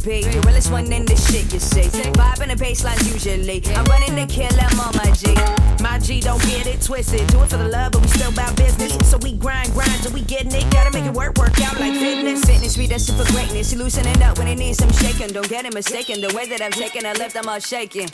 [0.00, 1.82] Be the realest one in this shit, you see.
[2.12, 3.62] Vibe in the baselines usually.
[3.74, 5.34] I'm running them on my G.
[5.82, 7.26] My G don't get it twisted.
[7.28, 8.92] Do it for the love, but we still about business.
[9.08, 10.70] So we grind, grind till we getting it.
[10.72, 12.44] Gotta make it work, work out like fitness.
[12.44, 13.70] Fitness, we destined for greatness.
[13.70, 15.28] He loosening up when it needs some shaking.
[15.28, 16.20] Don't get it mistaken.
[16.20, 18.08] The way that I'm taking a lift, I'm all shaking.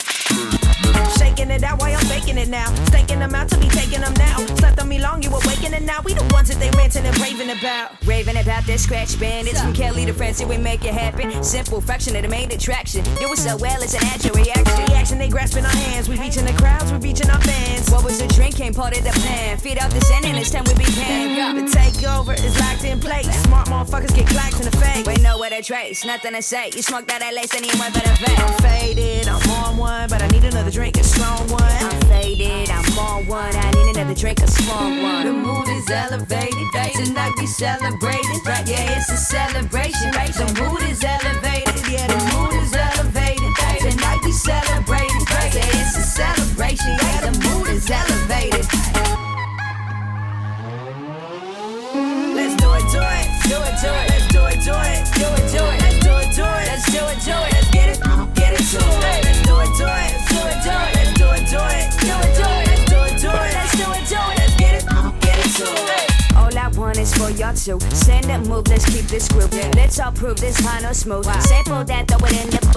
[1.17, 2.73] Shaking it out while I'm baking it now.
[2.85, 4.37] Staking them out to be taking them now.
[4.57, 6.01] Slept on me long, you awaken it now.
[6.01, 7.91] We the ones that they ranting and raving about.
[8.05, 11.43] Raving about that scratch bandits from Kelly to Francie, we make it happen.
[11.43, 13.03] Simple fraction of the main attraction.
[13.15, 14.77] Do it so well, it's a natural reaction.
[14.87, 16.09] Reaction, they grasping our hands.
[16.09, 17.89] We reaching the crowds, we reaching our fans.
[17.89, 18.59] What was the drink?
[18.59, 19.57] Ain't part of the plan.
[19.57, 21.55] Feed up the scent, and it's time we began.
[21.55, 23.29] The takeover is locked in place.
[23.43, 25.05] Smart motherfuckers get clacked in the face.
[25.05, 26.71] We know where to trace, nothing to say.
[26.75, 30.09] You smoked out that lace, and you went for the I'm faded, I'm on one,
[30.09, 31.61] but I need another drink, a strong one.
[31.63, 33.53] I'm faded, I'm on one.
[33.53, 35.25] I need another drink, a strong one.
[35.25, 36.55] The mood is elevated.
[36.95, 38.39] Tonight we celebrating.
[38.65, 40.11] Yeah, it's a celebration.
[40.11, 41.87] The mood is elevated.
[41.91, 43.51] Yeah, the mood is elevated.
[43.83, 45.25] Tonight we celebrating.
[45.27, 46.95] Yeah, it's a celebration.
[47.01, 48.65] Yeah, the mood is elevated.
[52.37, 54.07] Let's do it, do it, do it, do it.
[54.07, 55.81] Let's do it, do it, do it, do it.
[55.81, 56.65] Let's do it, do it.
[56.69, 57.51] Let's do it, do it.
[57.51, 57.99] Let's get it,
[58.35, 59.23] get it to it.
[59.25, 60.06] Let's do it, do it,
[67.17, 68.67] for y'all to send a move.
[68.67, 69.51] Let's keep this groove.
[69.75, 71.25] Let's all prove this high no smooth.
[71.41, 72.67] Sample that, throw it in the.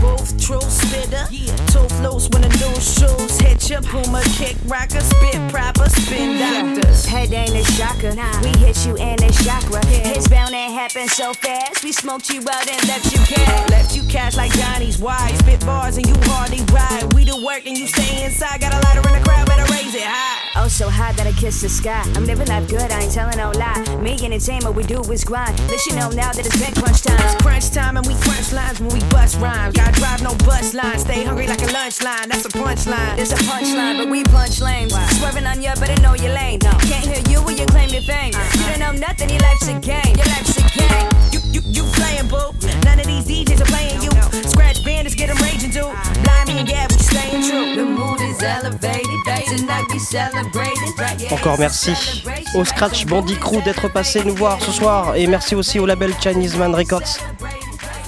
[0.00, 1.26] Booth, true spitter.
[1.30, 1.54] Yeah.
[1.72, 7.04] Tooth loose when the new shoes hit your boomer, kick rocker, spit proper, spin doctors.
[7.04, 8.14] Head ain't a shocker.
[8.42, 9.80] We hit you in a chakra.
[10.14, 11.82] It's bound to happen so fast.
[11.82, 13.70] We smoked you out and left you cash.
[13.70, 15.36] Left you cash like Johnny's wife.
[15.38, 17.12] Spit bars and you hardly ride.
[17.14, 18.60] We the work and you stay inside.
[18.60, 20.47] Got a lighter in the crowd, better raise it high.
[20.60, 22.02] Oh, so high that I kiss the sky.
[22.18, 23.78] I'm living life good, I ain't telling no lie.
[24.02, 25.54] Me and entertainment, we do is grind.
[25.70, 27.14] Let you know now that it's been crunch time.
[27.22, 29.76] It's crunch time and we crunch lines when we bust rhymes.
[29.76, 32.28] Gotta drive no bus line, stay hungry like a lunch line.
[32.28, 33.18] That's a punchline.
[33.18, 34.92] It's a punchline, but we punch lanes.
[35.18, 36.58] Swerving on you, better know your lane.
[36.64, 36.72] No.
[36.90, 38.34] Can't hear you when you claim your fame.
[38.34, 38.58] Uh-huh.
[38.58, 40.10] You don't know nothing, your life's a game.
[40.18, 41.08] Your life's a game.
[41.30, 42.50] You, you, you playing, boo.
[42.82, 43.17] None of these
[51.30, 52.24] Encore merci
[52.54, 56.12] au Scratch Bandit Crew d'être passé nous voir ce soir et merci aussi au label
[56.20, 57.18] Chinese Man Records.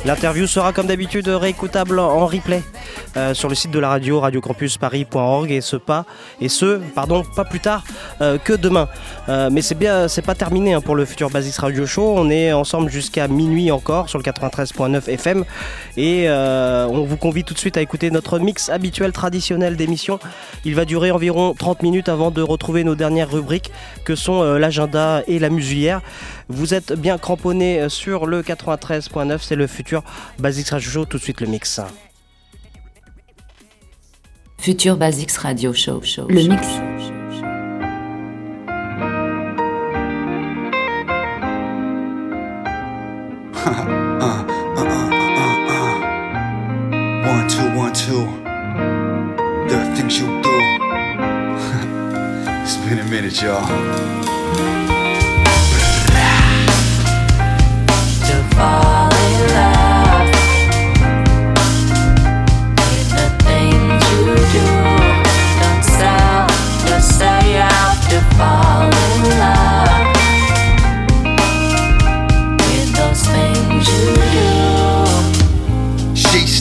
[0.04, 2.62] L'interview sera comme d'habitude réécoutable en replay
[3.16, 6.04] euh, sur le site de la radio radiocampusparis.org et ce pas
[6.40, 7.82] et ce pardon pas plus tard
[8.20, 8.88] euh, que demain.
[9.28, 12.14] Euh, mais c'est bien c'est pas terminé hein, pour le futur Basis Radio Show.
[12.16, 15.44] On est ensemble jusqu'à minuit encore sur le 93.9 FM
[15.96, 20.18] et on vous convie tout de suite à écouter notre mix habituel traditionnel d'émission.
[20.64, 23.70] Il va durer environ 30 minutes avant de retrouver nos dernières rubriques
[24.04, 26.00] que sont l'agenda et la muselière.
[26.48, 30.02] Vous êtes bien cramponné sur le 93.9, c'est le futur
[30.38, 31.80] Basics Radio Show, tout de suite le mix.
[34.60, 36.02] Futur Basics Radio Show.
[36.02, 36.66] show le mix.
[47.26, 48.26] One, two, one, two.
[49.70, 50.50] The things you do.
[52.62, 53.66] it's been a minute, y'all.
[58.60, 59.09] Fall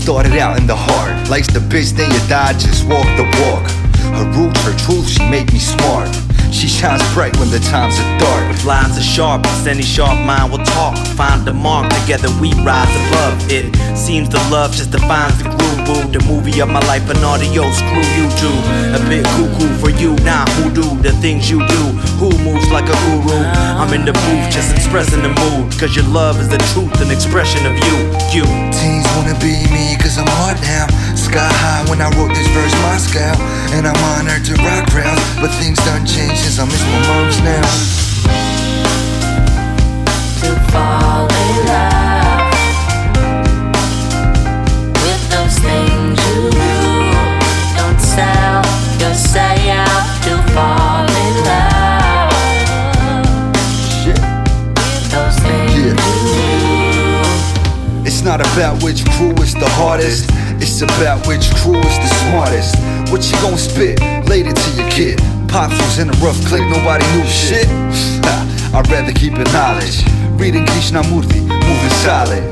[0.09, 1.29] started out in the heart.
[1.29, 3.69] Likes the bitch, then you die, just walk the walk.
[4.17, 6.18] Her roots, her truth, she made me smart.
[6.51, 8.53] She shines bright when the times are dark.
[8.53, 10.97] If lines are sharp, any sharp mind will talk.
[11.15, 13.69] Find the mark, together we rise above it.
[13.95, 16.01] Seems the love just defines the groove, boo.
[16.11, 18.61] The movie of my life, an audio, screw YouTube.
[18.95, 21.83] A bit cuckoo for you, now who do the things you do?
[22.17, 23.39] Who moves like a guru?
[23.77, 25.71] I'm in the booth, just expressing the mood.
[25.79, 27.95] Cause your love is the truth and expression of you.
[28.33, 28.45] You.
[28.73, 30.87] Teens wanna be me, cause I'm hard now.
[31.15, 33.35] Sky high when I wrote this verse, Moscow.
[33.75, 35.21] And I'm honored to rock crowds.
[35.39, 37.61] But things done changed since I miss my moms now.
[40.39, 42.53] to fall in love
[45.03, 46.75] with those things you do.
[47.75, 48.63] Don't sell
[49.03, 52.31] yourself to fall in love
[54.05, 56.07] with those things you do.
[58.07, 60.29] It's not about which crew is the hardest.
[60.61, 62.75] It's about which crew is the smartest.
[63.11, 65.38] What you gon' spit later to your kid?
[65.49, 67.67] Pops was in a rough clique, nobody knew shit.
[68.71, 70.05] I'd rather keep it knowledge.
[70.39, 72.45] Reading Krishnamurti, moving solid.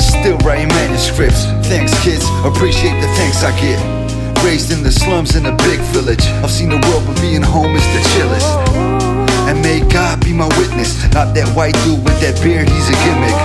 [0.00, 1.44] Still writing manuscripts.
[1.68, 2.24] Thanks, kids.
[2.42, 3.78] Appreciate the thanks I get.
[4.42, 6.24] Raised in the slums in a big village.
[6.42, 8.48] I've seen the world, but being home is the chillest.
[9.48, 10.96] And may God be my witness.
[11.12, 13.36] Not that white dude with that beard, he's a gimmick.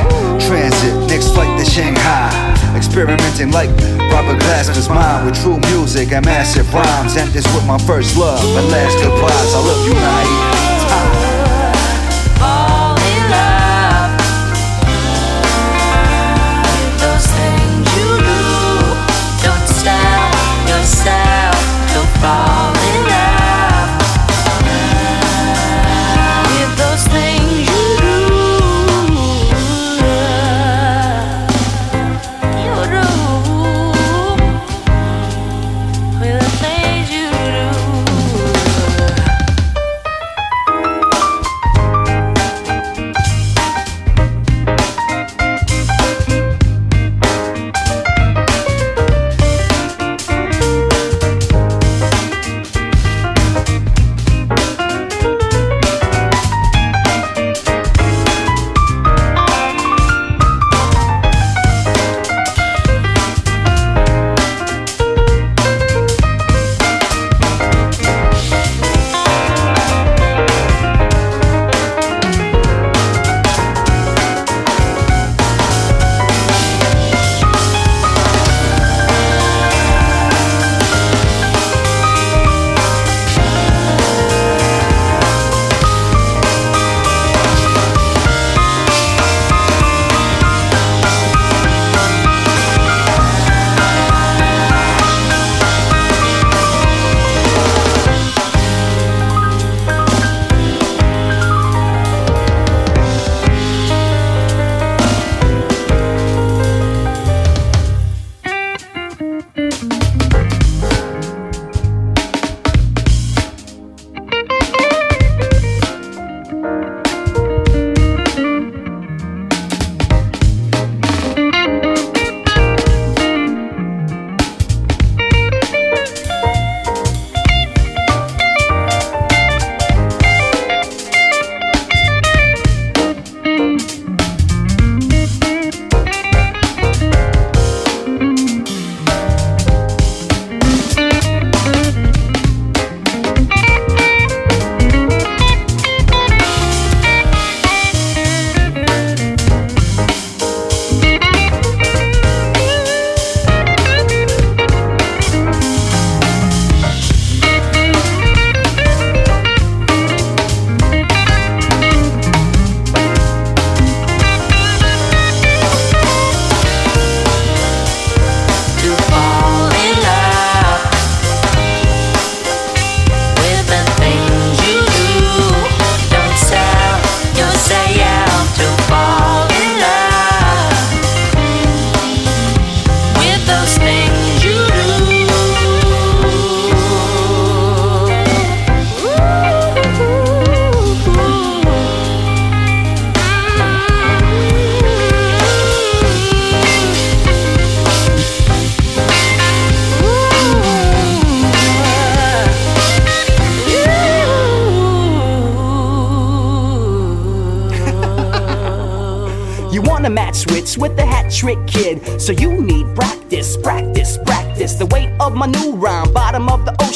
[0.47, 2.48] Transit, next flight to Shanghai.
[2.75, 3.69] Experimenting like
[4.11, 7.15] Robert Glasper's mind with true music and massive rhymes.
[7.15, 9.53] And this with my first love and last goodbyes.
[9.53, 10.68] I love you, Naeem.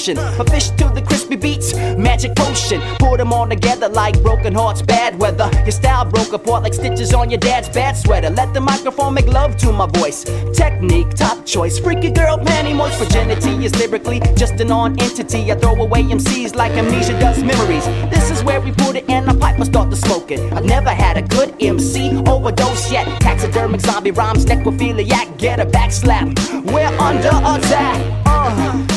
[0.04, 0.18] Ocean.
[0.40, 2.82] A fish to the crispy beats, magic potion.
[3.00, 5.50] Put them all together like broken hearts, bad weather.
[5.64, 8.30] Your style broke apart like stitches on your dad's bad sweater.
[8.30, 10.24] Let the microphone make love to my voice.
[10.54, 11.80] Technique, top choice.
[11.80, 12.98] Freaky girl, panty moist.
[13.00, 15.52] Virginity is lyrically just an on entity.
[15.52, 17.86] I throw away MCs like amnesia does memories.
[18.10, 20.40] This is where we put it in the pipe and start to smoke it.
[20.54, 23.06] I've never had a good MC overdose yet.
[23.22, 26.28] Taxidermic zombie rhymes, necrophiliac, get a backslap.
[26.72, 28.24] We're under attack.
[28.26, 28.93] Uh,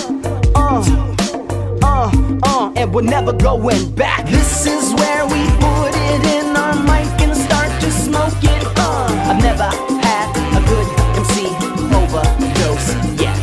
[2.96, 4.24] we're never going back.
[4.24, 8.66] This is where we put it in our mic and start to smoke it.
[8.78, 9.68] I've never
[10.00, 10.88] had a good
[11.20, 11.44] MC
[11.92, 12.88] overdose
[13.20, 13.36] yet.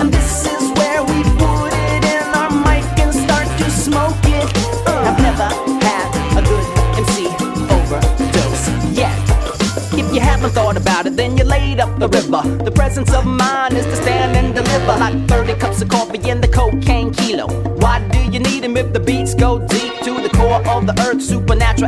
[0.00, 4.48] And this is where we put it in our mic and start to smoke it.
[4.88, 5.48] I've never
[5.84, 7.26] had a good MC
[7.68, 9.12] overdose yet.
[9.92, 12.40] If you haven't thought about it, then you're laid up the river.
[12.64, 16.40] The presence of mind is to stand and deliver like 30 cups of coffee in
[16.40, 17.63] the cocaine kilo.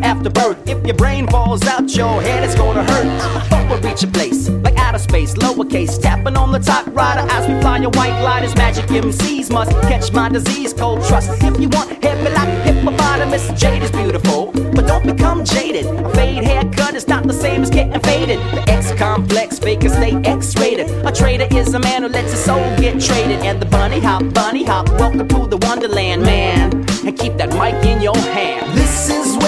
[0.02, 0.58] After birth.
[0.68, 3.50] If your brain falls out your head, it's gonna hurt.
[3.50, 7.48] But we'll reach a place like outer space, lowercase, tapping on the top rider as
[7.48, 8.54] we fly your white lighters.
[8.56, 11.30] Magic MCs must catch my disease, cold trust.
[11.42, 15.86] If you want heavy like hippopotamus, Jade is beautiful, but don't become jaded.
[15.86, 18.38] A fade haircut is not the same as getting faded.
[18.54, 20.90] The X complex, fakers stay X-rated.
[21.06, 23.40] A trader is a man who lets his soul get traded.
[23.40, 26.84] And the bunny hop, bunny hop, welcome to the wonderland, man.
[27.06, 28.76] And keep that mic in your hand.
[28.76, 29.45] This is where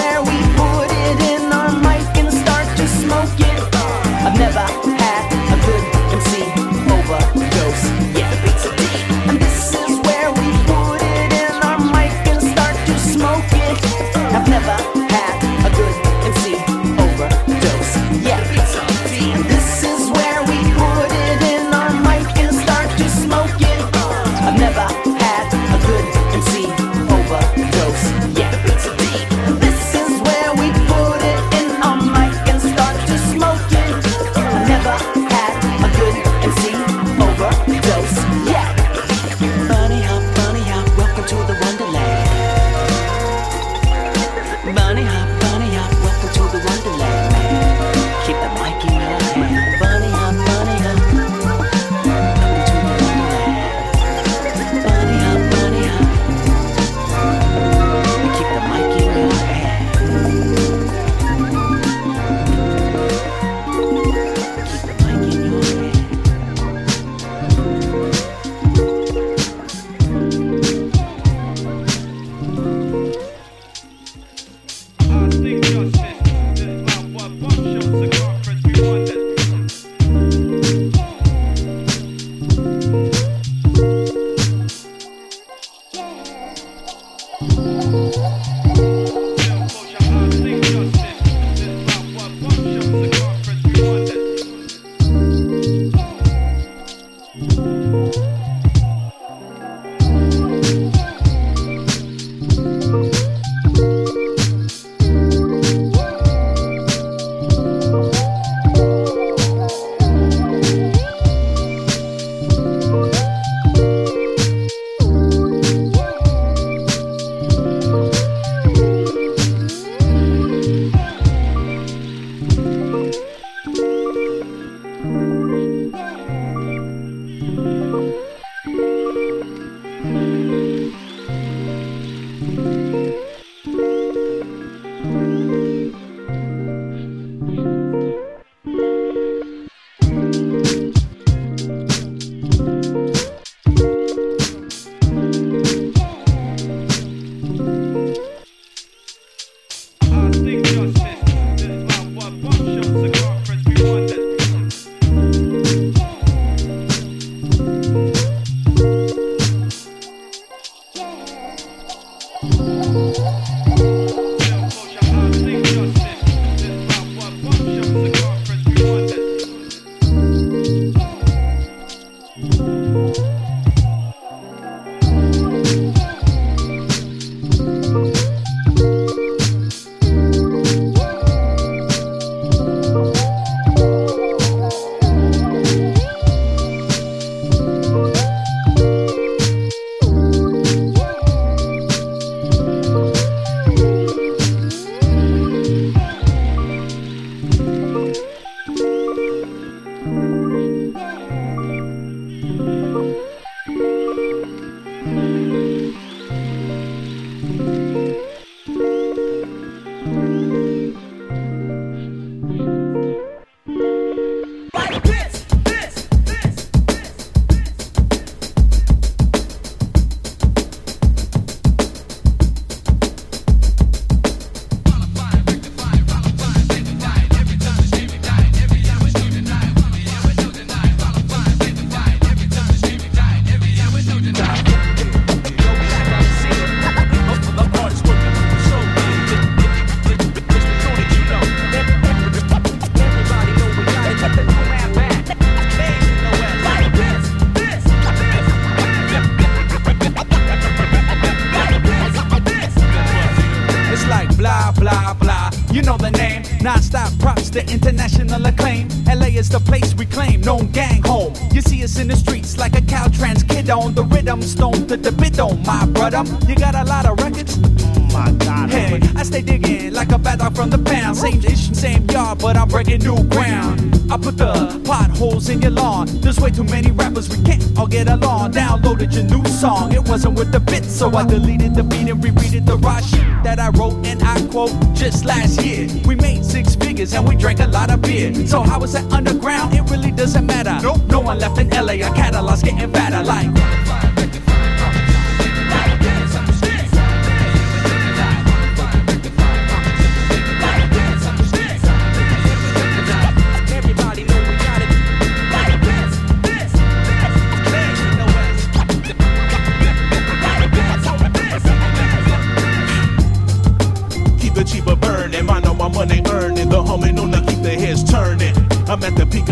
[264.39, 266.23] on the rhythm, stone to the bit on my brother.
[266.47, 267.57] You got a lot of records.
[267.61, 268.69] Oh my God.
[268.69, 271.17] Hey, I stay digging like a bad dog from the pound.
[271.17, 273.95] Same ish, same yard, but I'm breaking new ground.
[274.11, 276.07] I put the potholes in your lawn.
[276.21, 278.53] There's way too many rappers, we can't all get along.
[278.53, 282.23] Downloaded your new song, it wasn't with the bit, so I deleted the beat and
[282.23, 285.87] rereaded the raw shit that I wrote and I quote just last year.
[286.05, 288.33] We made six figures and we drank a lot of beer.
[288.47, 289.73] So how is that underground?
[289.73, 290.77] It really doesn't matter.
[290.81, 291.93] Nope, no one left in LA.
[292.05, 293.88] Our catalog's getting fatter like.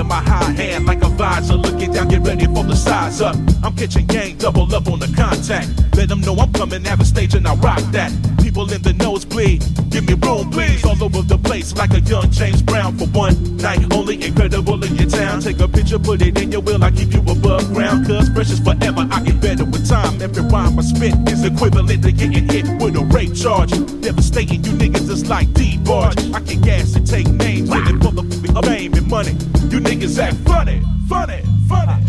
[0.07, 1.55] My high hand like a visor.
[1.55, 3.35] Looking down, get ready for the size up.
[3.63, 5.69] I'm catching gang, double up on the contact.
[5.95, 8.11] Let them know I'm coming, have a stage and I rock that.
[8.41, 9.63] People in the nosebleed,
[9.97, 10.85] give me room please.
[10.85, 13.91] All over the place like a young James Brown for one night.
[13.93, 15.41] Only incredible in your town.
[15.41, 16.83] Take a picture, put it in your will.
[16.83, 18.05] I keep you above ground.
[18.05, 20.21] Cause precious forever, I get better with time.
[20.21, 23.71] Every rhyme I spit is equivalent to getting hit with a rape charge.
[24.01, 26.17] Devastating you niggas is like D-Barge.
[26.33, 29.31] I can gas and take names with it for the f- fame and money.
[29.71, 32.06] You niggas act funny, funny, funny.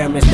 [0.00, 0.27] I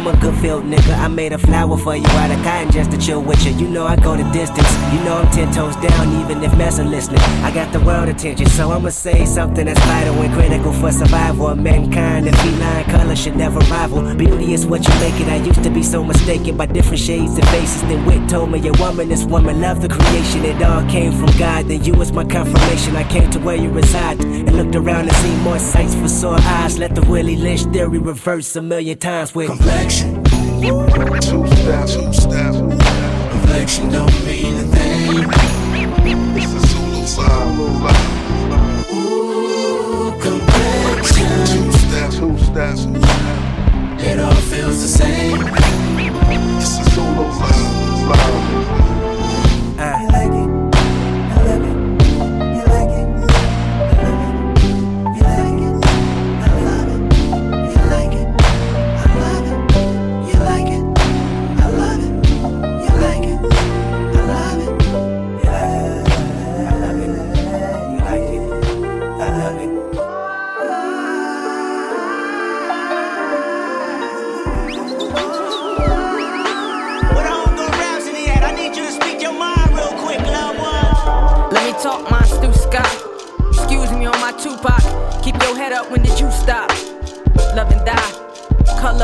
[0.00, 0.98] I'm a good field nigga.
[0.98, 3.52] I made a flower for you out of cotton just to chill with you.
[3.52, 4.72] You know I go the distance.
[4.94, 7.20] You know I'm ten toes down, even if Massa listening.
[7.44, 11.48] I got the world attention, so I'ma say something that's vital and critical for survival
[11.48, 12.26] of mankind.
[12.26, 14.14] And feline color should never rival.
[14.14, 15.28] Beauty is what you make it.
[15.28, 17.82] I used to be so mistaken by different shades and faces.
[17.82, 20.46] Then Wit told me, your woman is woman, love the creation.
[20.46, 21.66] It all came from God.
[21.66, 22.96] Then you was my confirmation.
[22.96, 26.38] I came to where you reside and looked around and seen more sights for sore
[26.40, 26.78] eyes.
[26.78, 29.50] Let the Willie Lynch theory reverse a million times with
[29.90, 30.22] complexion.
[31.20, 32.58] Two steps, two steps.
[33.30, 35.26] Complexion don't mean a thing.
[36.36, 41.28] It's a solo live, Ooh, complexion.
[41.46, 42.86] Two steps, two steps.
[44.02, 45.38] It all feels the same.
[46.58, 48.99] It's a solo live,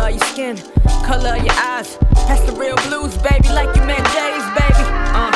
[0.09, 0.57] of your skin,
[1.05, 1.99] color of your eyes.
[2.29, 4.85] That's the real blues, baby, like you met Jay's, baby.
[5.15, 5.33] Uh,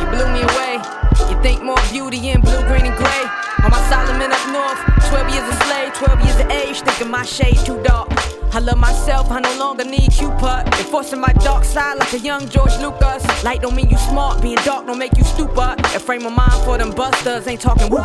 [0.00, 0.82] you blew me away.
[1.30, 3.24] You think more beauty in blue, green, and gray.
[3.62, 4.80] On my Solomon up north,
[5.10, 8.08] 12 years a slave, 12 years of age, thinking my shade too dark.
[8.52, 10.66] I love myself, I no longer need you, Cupid.
[10.78, 13.24] Enforcing my dark side like a young George Lucas.
[13.44, 15.74] Light don't mean you smart, being dark don't make you stupid.
[15.94, 17.98] A frame of mind for them busters, ain't talking woo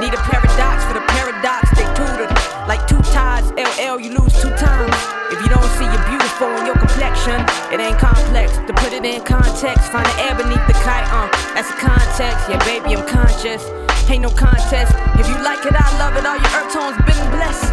[0.00, 2.30] Need a paradox for the paradox, they tutored.
[2.66, 5.13] Like two tides, LL, you lose two times.
[5.44, 7.36] You don't see you're beautiful in your complexion,
[7.68, 8.56] it ain't complex.
[8.64, 12.48] To put it in context, find the air beneath the kite, uh, that's the context.
[12.48, 13.60] Yeah, baby, I'm conscious.
[14.08, 14.92] Ain't no contest.
[15.20, 16.24] If you like it, I love it.
[16.24, 17.68] All your earth tones been blessed.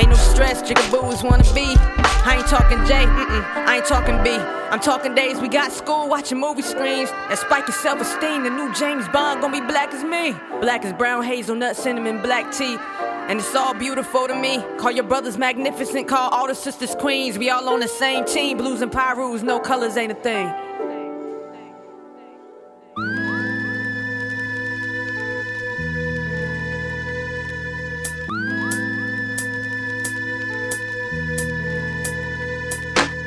[0.00, 1.76] Ain't no stress, jigaboos wanna be.
[2.24, 4.30] I ain't talking J, mm-mm, I ain't talking B.
[4.70, 7.10] I'm talking days we got school watching movie screens.
[7.28, 8.44] That spike your self esteem.
[8.44, 10.36] The new James Bond gonna be black as me.
[10.60, 12.78] Black as brown hazelnut, cinnamon, black tea.
[13.30, 14.58] And it's all beautiful to me.
[14.76, 17.38] Call your brothers magnificent, call all the sisters queens.
[17.38, 18.58] We all on the same team.
[18.58, 20.48] Blues and Pyrus, no colors ain't a thing.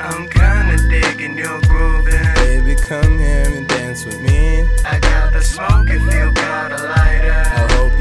[0.01, 2.33] I'm kinda digging your grooving.
[2.35, 4.67] Baby, come here and dance with me.
[4.83, 7.42] I got the smoke if you got a lighter.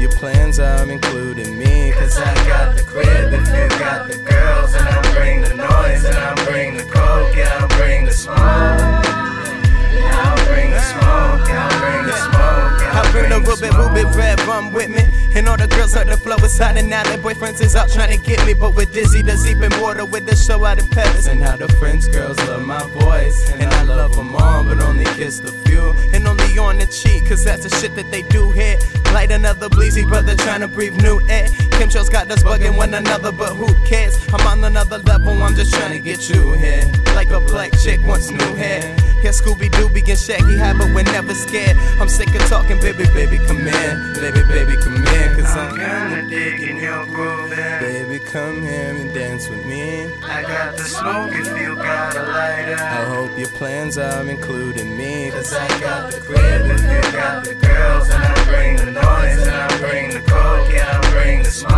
[0.03, 1.93] I your plans are including me.
[1.93, 4.75] Cause I got the crib if you got the girls.
[4.75, 7.33] And I bring the noise and I bring the coke.
[7.33, 8.35] Yeah, I bring the smoke.
[8.35, 11.47] Yeah, I'll bring the smoke.
[11.47, 12.81] Yeah, I'll bring the smoke.
[12.81, 15.05] Yeah, I bring the ruby, ruby red rum with me.
[15.35, 17.89] And all the girls heard the flow is hot and now their boyfriends is out
[17.89, 18.53] trying to get me.
[18.53, 21.27] But we're dizzy, the deep in water with the show out in Paris.
[21.27, 23.49] And how the French girls love my voice.
[23.51, 25.95] And I love them all, but only kiss the few.
[26.13, 28.77] And only on the cheek, cause that's the shit that they do here.
[29.13, 31.45] Light another bleezy brother trying to breathe new air.
[31.77, 34.17] Chemtrails got us bugging one another, but who cares?
[34.33, 36.83] I'm on another level, I'm just trying to get you here.
[37.13, 39.02] Like a black chick wants new hair.
[39.23, 41.77] Yeah, Scooby Doo and Shaggy high, but we're never scared.
[41.97, 44.13] I'm sick of talking, baby, baby, come in.
[44.19, 47.79] Baby, baby, come in, cause I'm kinda digging your grooving.
[47.79, 50.11] Baby, come here and dance with me.
[50.23, 52.75] I got the smoke if you got a lighter.
[52.75, 55.31] I hope your plans are including me.
[55.31, 58.09] Cause I got the crib if you got the girls.
[58.09, 60.69] And I bring the noise and I bring the coke.
[60.69, 61.71] Yeah, I bring the smoke.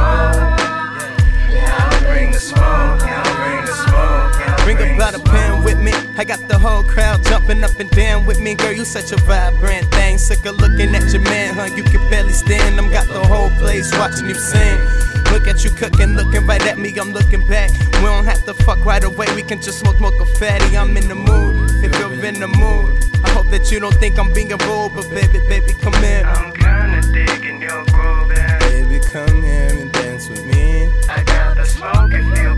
[1.53, 3.01] Yeah, I'll bring the smoke.
[3.05, 4.24] Yeah, I'll bring the smoke.
[4.65, 5.93] Bring a bottle pen with me.
[6.17, 8.55] I got the whole crowd jumping up and down with me.
[8.55, 10.17] Girl, you such a vibrant thing.
[10.17, 11.65] Sick of looking at your man, huh?
[11.75, 12.79] You can barely stand.
[12.79, 14.79] I'm got the whole place watching you sing.
[15.31, 16.97] Look at you cooking, looking right at me.
[16.97, 17.69] I'm looking back.
[18.01, 19.27] We don't have to fuck right away.
[19.35, 20.75] We can just smoke, smoke a fatty.
[20.75, 21.69] I'm in the mood.
[21.83, 25.07] If you're in the mood, I hope that you don't think I'm being rude, but
[25.11, 26.23] baby, baby, come here.
[26.25, 28.59] I'm kinda digging your grooving.
[28.61, 30.89] Baby, come here and dance with me.
[31.07, 32.54] I got the smoke if you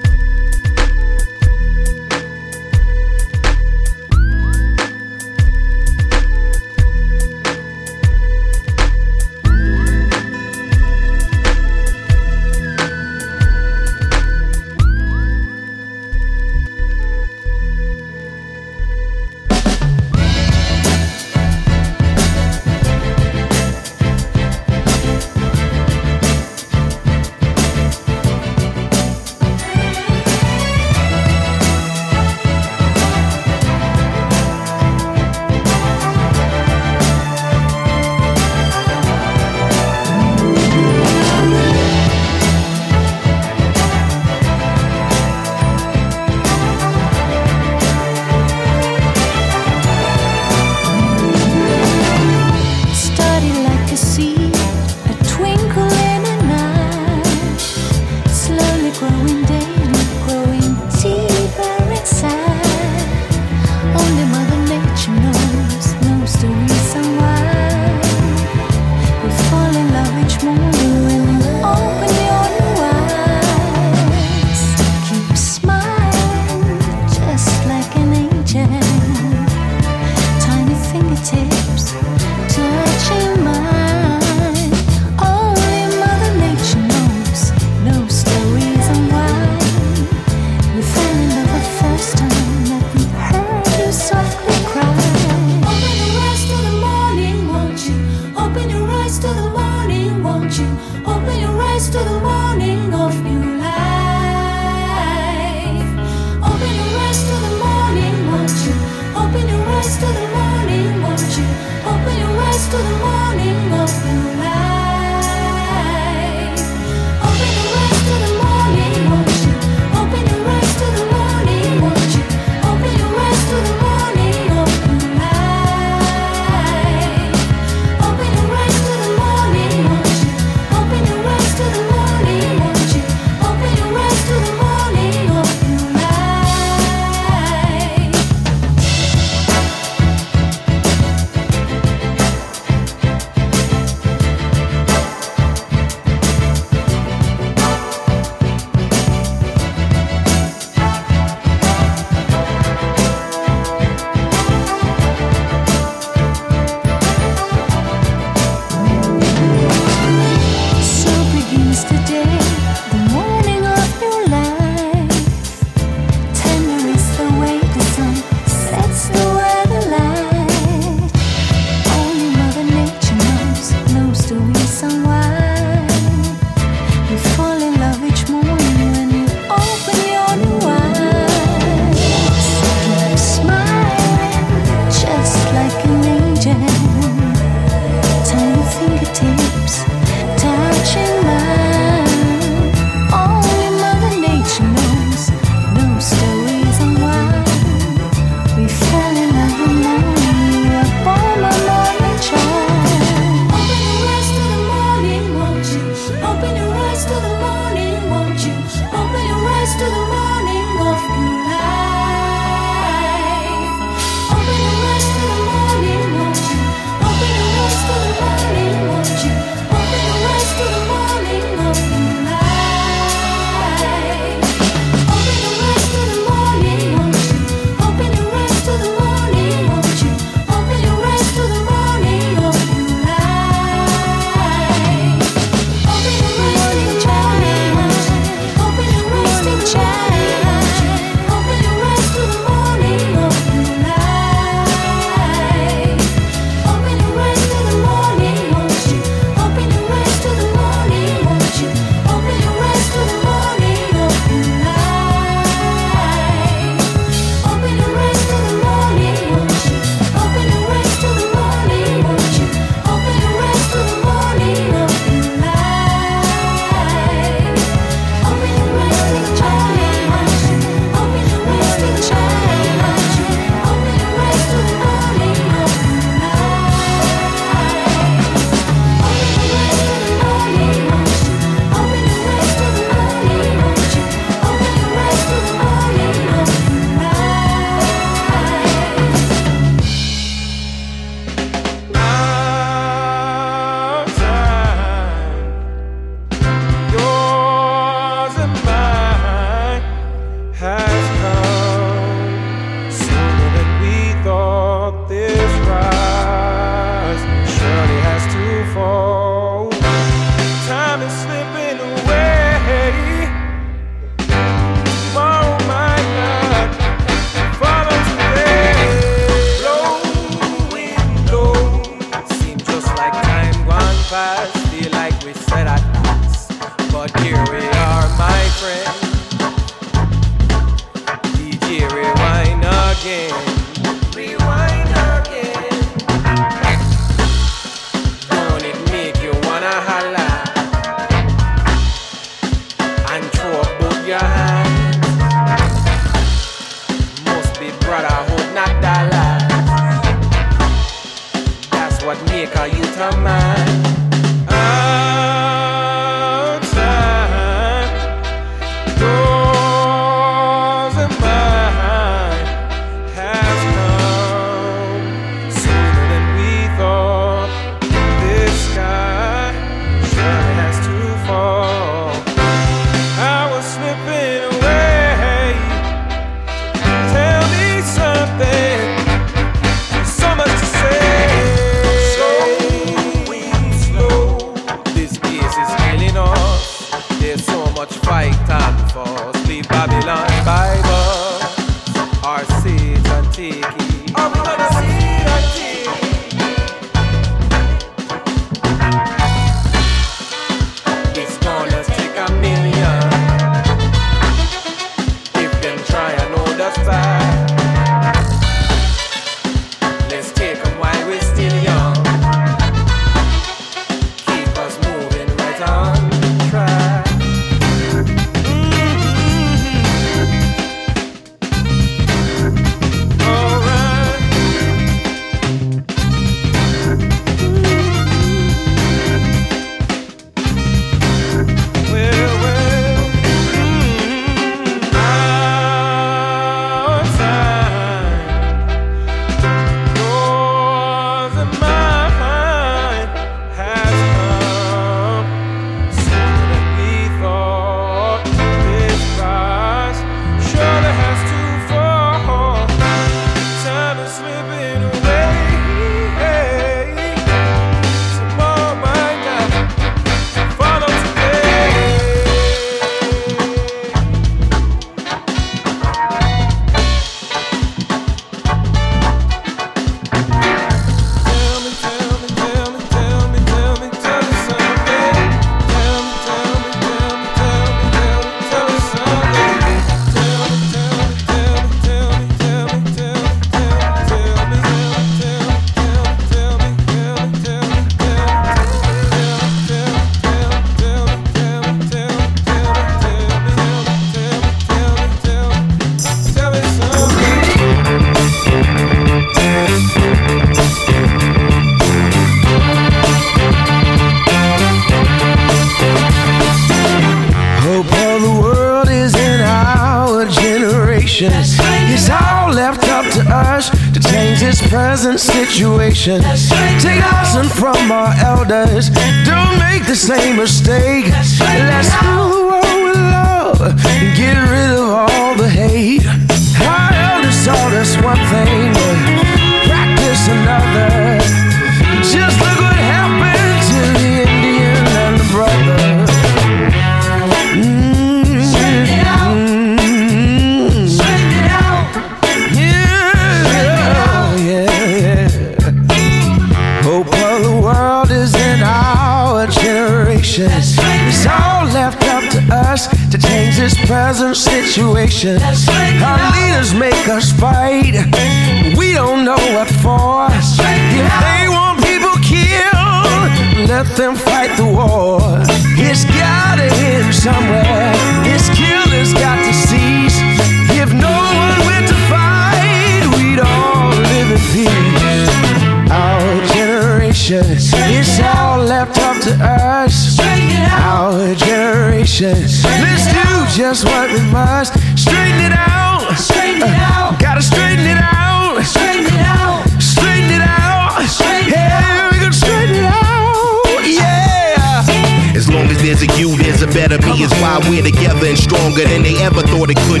[599.73, 600.00] they could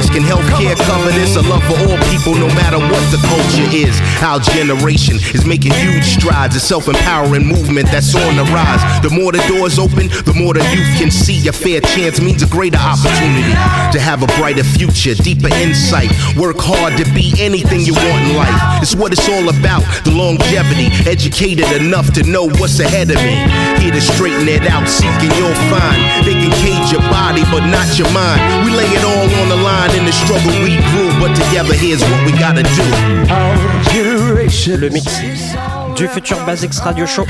[0.00, 0.10] others.
[0.10, 1.36] Can healthcare cover this?
[1.36, 3.94] A love for all people, no matter what the culture is.
[4.22, 6.56] Our generation is making huge strides.
[6.56, 8.80] A self empowering movement that's on the rise.
[9.02, 11.46] The more the doors open, the more the youth can see.
[11.48, 13.54] A fair chance means a greater opportunity
[13.92, 16.10] to have a brighter future, deeper insight.
[16.36, 18.82] Work hard to be anything you want in life.
[18.82, 19.82] It's what it's all about.
[20.04, 23.36] The longevity, educated enough to know what's ahead of me.
[23.80, 25.98] Here to straighten it out, seeking you'll find.
[26.24, 28.40] They can cage your body, but not your mind.
[28.64, 29.69] We lay it all on the line
[34.66, 35.20] Le mix
[35.96, 37.26] du futur Basics Radio Show.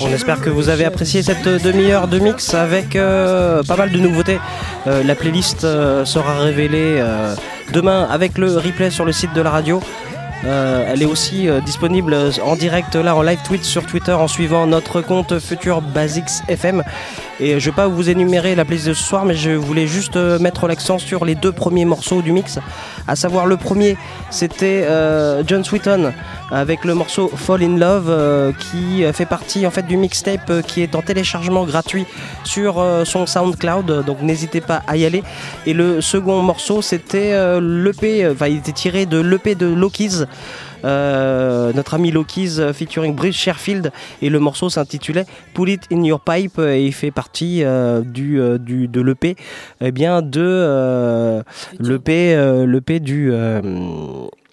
[0.00, 3.98] On espère que vous avez apprécié cette demi-heure de mix avec euh, pas mal de
[3.98, 4.40] nouveautés.
[4.86, 7.02] Euh, la playlist euh, sera révélée
[7.72, 9.80] demain avec le replay sur le site de la radio.
[10.44, 14.26] Euh, elle est aussi euh, disponible en direct là en live tweet sur Twitter en
[14.26, 16.82] suivant notre compte Futur Basics FM.
[17.40, 20.16] Et je vais pas vous énumérer la playlist de ce soir, mais je voulais juste
[20.16, 22.58] euh, mettre l'accent sur les deux premiers morceaux du mix.
[23.08, 23.96] À savoir le premier,
[24.28, 26.12] c'était euh, John Sweeton
[26.50, 30.62] avec le morceau Fall in Love euh, qui fait partie en fait du mixtape euh,
[30.62, 32.06] qui est en téléchargement gratuit
[32.44, 34.04] sur euh, son SoundCloud.
[34.04, 35.22] Donc n'hésitez pas à y aller.
[35.66, 40.26] Et le second morceau, c'était l'EP, enfin il était tiré de l'EP de Loki's.
[40.84, 46.20] Euh, notre ami Loki's featuring Bruce Sherfield et le morceau s'intitulait Pull It in Your
[46.20, 49.36] Pipe et il fait partie euh, du, euh, du de l'EP
[49.80, 51.42] eh bien de
[51.78, 53.60] l'EP l'EP du euh,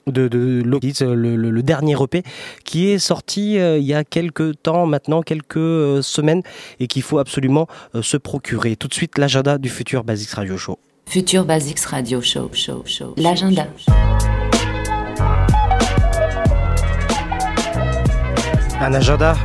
[0.08, 0.64] de, de
[1.02, 2.24] euh, le, le- le dernier EP
[2.64, 6.42] qui est sorti euh, il y a quelques temps maintenant, quelques euh, semaines
[6.80, 8.76] et qu'il faut absolument euh, se procurer.
[8.76, 10.80] Tout de suite l'agenda du futur Basics Radio Show.
[11.06, 13.14] Futur Basics Radio Show, show, show.
[13.18, 13.68] L'agenda.
[18.80, 19.36] Un agenda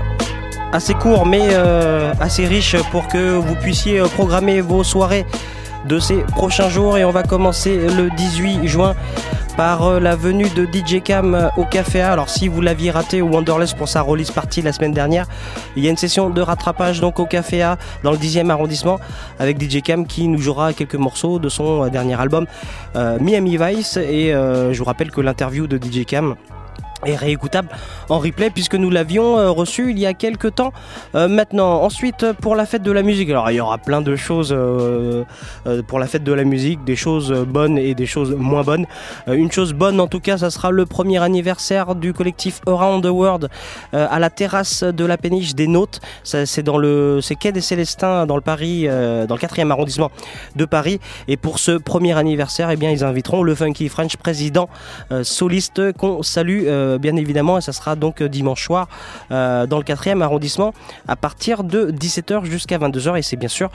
[0.73, 1.55] assez court mais
[2.21, 5.27] assez riche pour que vous puissiez programmer vos soirées
[5.87, 8.95] de ces prochains jours et on va commencer le 18 juin
[9.57, 12.13] par euh, la venue de DJ Cam euh, au Café A.
[12.13, 15.27] Alors si vous l'aviez raté au Wonderless pour sa release partie la semaine dernière,
[15.77, 19.01] il y a une session de rattrapage donc au Café A dans le 10e arrondissement
[19.39, 22.47] avec DJ Cam qui nous jouera quelques morceaux de son euh, dernier album
[23.21, 26.35] Miami Vice et je vous rappelle que l'interview de DJ Cam
[27.05, 27.69] est réécoutable
[28.09, 30.73] en replay puisque nous l'avions euh, reçu il y a quelques temps
[31.15, 31.83] euh, maintenant.
[31.83, 35.25] Ensuite pour la fête de la musique, alors il y aura plein de choses euh,
[35.87, 38.87] pour la fête de la musique, des choses bonnes et des choses moins bonnes.
[39.27, 43.11] Une chose bonne en tout cas, ça sera le premier anniversaire du collectif Around the
[43.11, 43.49] World
[43.93, 45.69] à la terrasse de la péniche des.
[46.23, 50.11] Ça, C'est dans le c'est quai des Célestins dans le Paris, dans le 4e arrondissement
[50.57, 51.01] de Paris.
[51.29, 54.69] Et pour ce premier anniversaire, eh bien ils inviteront le Funky French président
[55.23, 56.67] soliste qu'on salue
[56.99, 58.89] bien évidemment et ça sera donc euh, dimanche soir
[59.31, 60.73] euh, dans le 4e arrondissement
[61.09, 63.71] à partir de 17h jusqu'à 22h et c'est bien sûr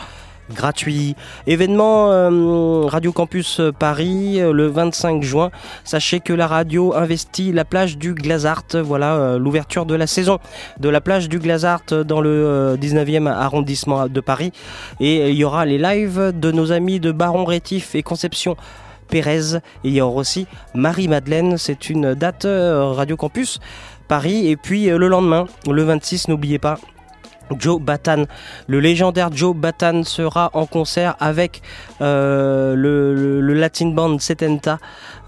[0.49, 1.15] gratuit.
[1.45, 5.51] Événement euh, Radio Campus Paris euh, le 25 juin.
[5.83, 8.63] Sachez que la radio investit la plage du Glazart.
[8.83, 10.39] Voilà euh, l'ouverture de la saison
[10.79, 14.51] de la plage du Glazart dans le euh, 19e arrondissement de Paris.
[14.99, 18.55] Et euh, il y aura les lives de nos amis de Baron Rétif et Conception.
[19.07, 23.59] Pérez il y aura aussi Marie-Madeleine, c'est une date euh, Radio Campus
[24.07, 26.77] Paris et puis euh, le lendemain, le 26, n'oubliez pas
[27.57, 28.25] Joe Batan,
[28.67, 31.61] le légendaire Joe Batan sera en concert avec
[32.01, 34.79] euh, le Latin Band Setenta.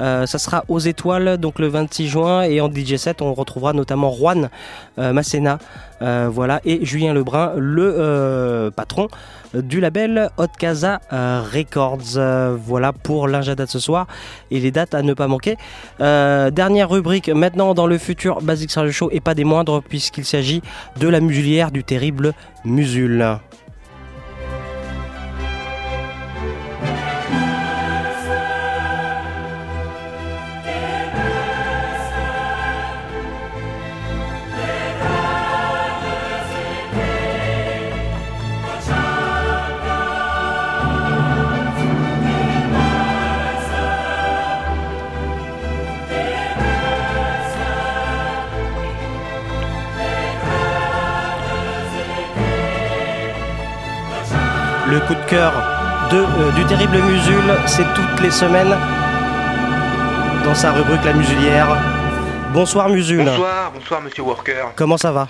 [0.02, 3.74] Euh, ça sera aux étoiles donc le 26 juin et en DJ set on retrouvera
[3.74, 4.50] notamment Juan
[4.98, 5.60] euh, Masséna,
[6.02, 9.08] euh, voilà et Julien Lebrun, le patron
[9.54, 12.20] du label Hot Casa Records.
[12.66, 14.08] Voilà pour l'agenda de ce soir
[14.52, 15.58] et les dates à ne pas manquer.
[16.00, 20.62] Dernière rubrique maintenant dans le futur Basic Radio Show et pas des moindres puisqu'il s'agit
[21.00, 23.40] de la musulière du terrible Musul.
[54.90, 55.54] Le coup de cœur
[56.10, 58.76] de, euh, du terrible Musul, c'est toutes les semaines
[60.44, 61.78] dans sa rubrique La Musulière.
[62.54, 63.24] Bonsoir Musul.
[63.24, 64.72] Bonsoir, bonsoir Monsieur Worker.
[64.76, 65.28] Comment ça va?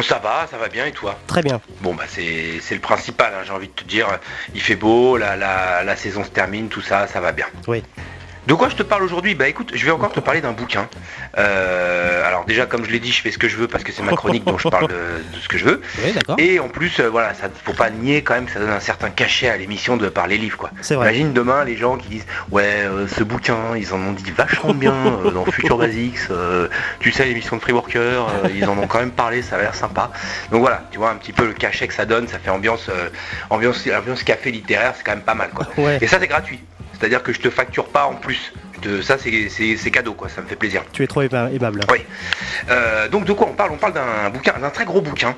[0.00, 1.16] Ça va, ça va bien et toi?
[1.26, 1.60] Très bien.
[1.80, 4.06] Bon bah c'est c'est le principal, hein, j'ai envie de te dire.
[4.54, 7.46] Il fait beau, la, la, la saison se termine, tout ça, ça va bien.
[7.66, 7.82] Oui.
[8.46, 10.86] De quoi je te parle aujourd'hui Bah écoute, je vais encore te parler d'un bouquin.
[11.38, 13.92] Euh, alors déjà, comme je l'ai dit, je fais ce que je veux parce que
[13.92, 15.80] c'est ma chronique, donc je parle de, de ce que je veux.
[16.04, 16.12] Oui.
[16.38, 18.80] Et en plus, euh, voilà, ça faut pas nier quand même que ça donne un
[18.80, 20.70] certain cachet à l'émission de parler livres, quoi.
[20.82, 20.94] Vrai.
[20.96, 24.74] Imagine demain les gens qui disent ouais, euh, ce bouquin, ils en ont dit vachement
[24.74, 24.94] bien
[25.24, 26.18] euh, dans Future Basics.
[26.30, 26.68] euh,
[27.00, 27.98] tu sais, l'émission de Free Worker,
[28.44, 30.10] euh, ils en ont quand même parlé, ça a l'air sympa.
[30.50, 32.88] Donc voilà, tu vois un petit peu le cachet que ça donne, ça fait ambiance,
[32.90, 33.08] euh,
[33.50, 35.66] ambiance, ambiance café littéraire, c'est quand même pas mal, quoi.
[35.78, 35.98] Ouais.
[36.00, 36.60] Et ça, c'est gratuit.
[36.98, 40.46] C'est-à-dire que je te facture pas en plus de ça c'est- cadeau quoi, ça me
[40.46, 40.82] fait plaisir.
[40.92, 41.80] Tu es trop aima- aimable.
[41.92, 42.04] Oui.
[42.70, 43.70] Euh, donc de quoi on parle?
[43.72, 45.34] On parle d'un bouquin, d'un très gros bouquin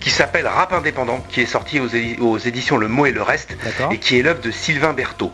[0.00, 3.22] qui s'appelle Rap indépendant, qui est sorti aux, édi- aux éditions Le Mot et le
[3.22, 3.56] Reste,
[3.90, 5.32] et qui est l'œuvre de Sylvain Berthaud.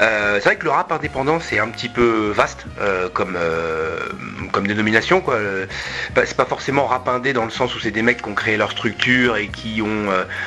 [0.00, 3.36] Euh, c'est vrai que le rap indépendant c'est un petit peu vaste euh, comme
[4.52, 5.38] comme dénomination quoi.
[6.24, 8.56] C'est pas forcément rap indé dans le sens où c'est des mecs qui ont créé
[8.56, 10.06] leur structure et qui ont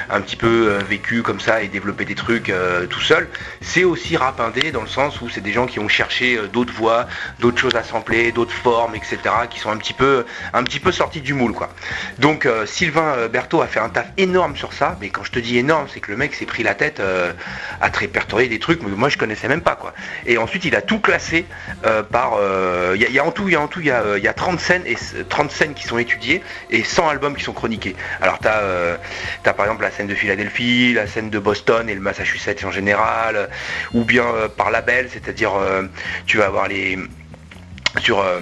[0.10, 2.52] un petit peu vécu comme ça et développé des trucs
[2.90, 3.28] tout seul.
[3.62, 6.74] C'est aussi rap indé dans le sens où c'est des gens qui ont cherché d'autres
[6.74, 7.08] voies,
[7.40, 9.18] d'autres choses à sampler, d'autres formes, etc.
[9.50, 11.70] qui sont un petit peu un petit peu sortis du moule quoi.
[12.20, 15.32] Donc euh, Sylvain euh, Berthaud a fait un taf énorme sur ça, mais quand je
[15.32, 17.32] te dis énorme, c'est que le mec s'est pris la tête euh,
[17.82, 19.78] à te répertorier des trucs que moi je connaissais même pas.
[20.26, 21.46] Et ensuite il a tout classé
[22.12, 22.34] par
[22.96, 24.24] il y, a- en tout il y a en tout il y a, euh, il
[24.24, 27.44] y a 30 scènes et s- 30 scènes qui sont étudiées et 100 albums qui
[27.44, 27.96] sont chroniqués.
[28.22, 28.62] Alors t'as
[29.44, 32.72] t'as par exemple la scène de Philadelphie, la scène de Boston et le Massachusetts en
[32.72, 33.50] général,
[33.94, 34.26] ou bien
[34.58, 35.52] par label, c'est-à-dire
[36.26, 36.98] tu vas avoir les
[37.98, 38.40] sur euh,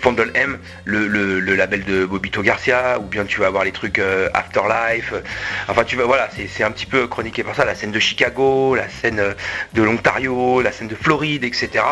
[0.00, 4.28] Fondle M, le, label de Bobito Garcia, ou bien tu vas avoir les trucs euh,
[4.34, 5.12] Afterlife.
[5.12, 5.20] euh,
[5.68, 7.64] enfin, tu vas, voilà, c'est c'est un petit peu chroniqué par ça.
[7.64, 9.34] La scène de Chicago, la scène euh,
[9.74, 11.84] de l'Ontario, la scène de Floride, etc.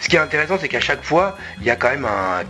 [0.00, 2.42] Ce qui est intéressant, c'est qu'à chaque fois, il y a quand même un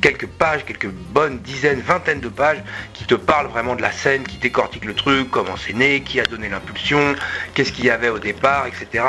[0.00, 2.62] quelques pages, quelques bonnes dizaines, vingtaines de pages
[2.94, 6.20] qui te parlent vraiment de la scène, qui décortiquent le truc, comment c'est né, qui
[6.20, 7.14] a donné l'impulsion,
[7.54, 9.04] qu'est-ce qu'il y avait au départ, etc.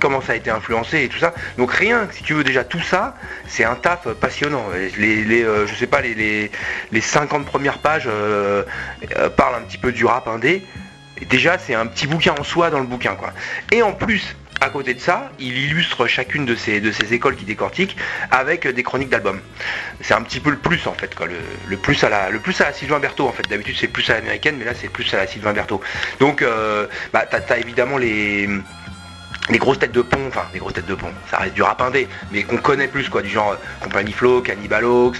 [0.00, 1.34] Comment ça a été influencé et tout ça.
[1.58, 3.14] Donc rien, si tu veux déjà tout ça,
[3.46, 4.64] c'est un taf passionnant.
[4.98, 6.50] Les, les, euh, je sais pas, les, les,
[6.90, 8.64] les 50 premières pages euh,
[9.16, 10.64] euh, parlent un petit peu du rap indé.
[11.28, 13.32] Déjà, c'est un petit bouquin en soi dans le bouquin, quoi.
[13.70, 16.80] Et en plus, à côté de ça, il illustre chacune de ces,
[17.12, 17.96] écoles qui décortiquent
[18.30, 19.40] avec des chroniques d'albums.
[20.00, 21.26] C'est un petit peu le plus en fait, quoi.
[21.68, 23.48] Le, plus à la, le plus à la Sylvain Berthaud en fait.
[23.48, 25.80] D'habitude c'est plus à l'américaine, mais là c'est plus à la Sylvain Berthaud.
[26.20, 28.48] Donc, euh, bah, t'as évidemment les
[29.50, 31.80] les grosses têtes de pont, enfin les grosses têtes de pont, ça reste du rap
[31.82, 35.16] indé, mais qu'on connaît plus quoi, du genre euh, Company Flow, Cannibal Oaks,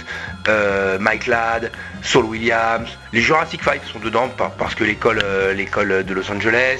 [0.47, 1.71] euh, Mike Ladd,
[2.01, 6.31] Saul Williams, les Jurassic Five sont dedans par- parce que l'école euh, l'école de Los
[6.31, 6.79] Angeles,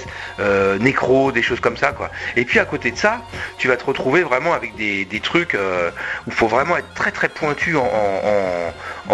[0.79, 2.09] Necro, des choses comme ça quoi.
[2.37, 3.19] Et puis à côté de ça,
[3.57, 7.11] tu vas te retrouver vraiment avec des, des trucs où il faut vraiment être très
[7.11, 9.13] très pointu en, en-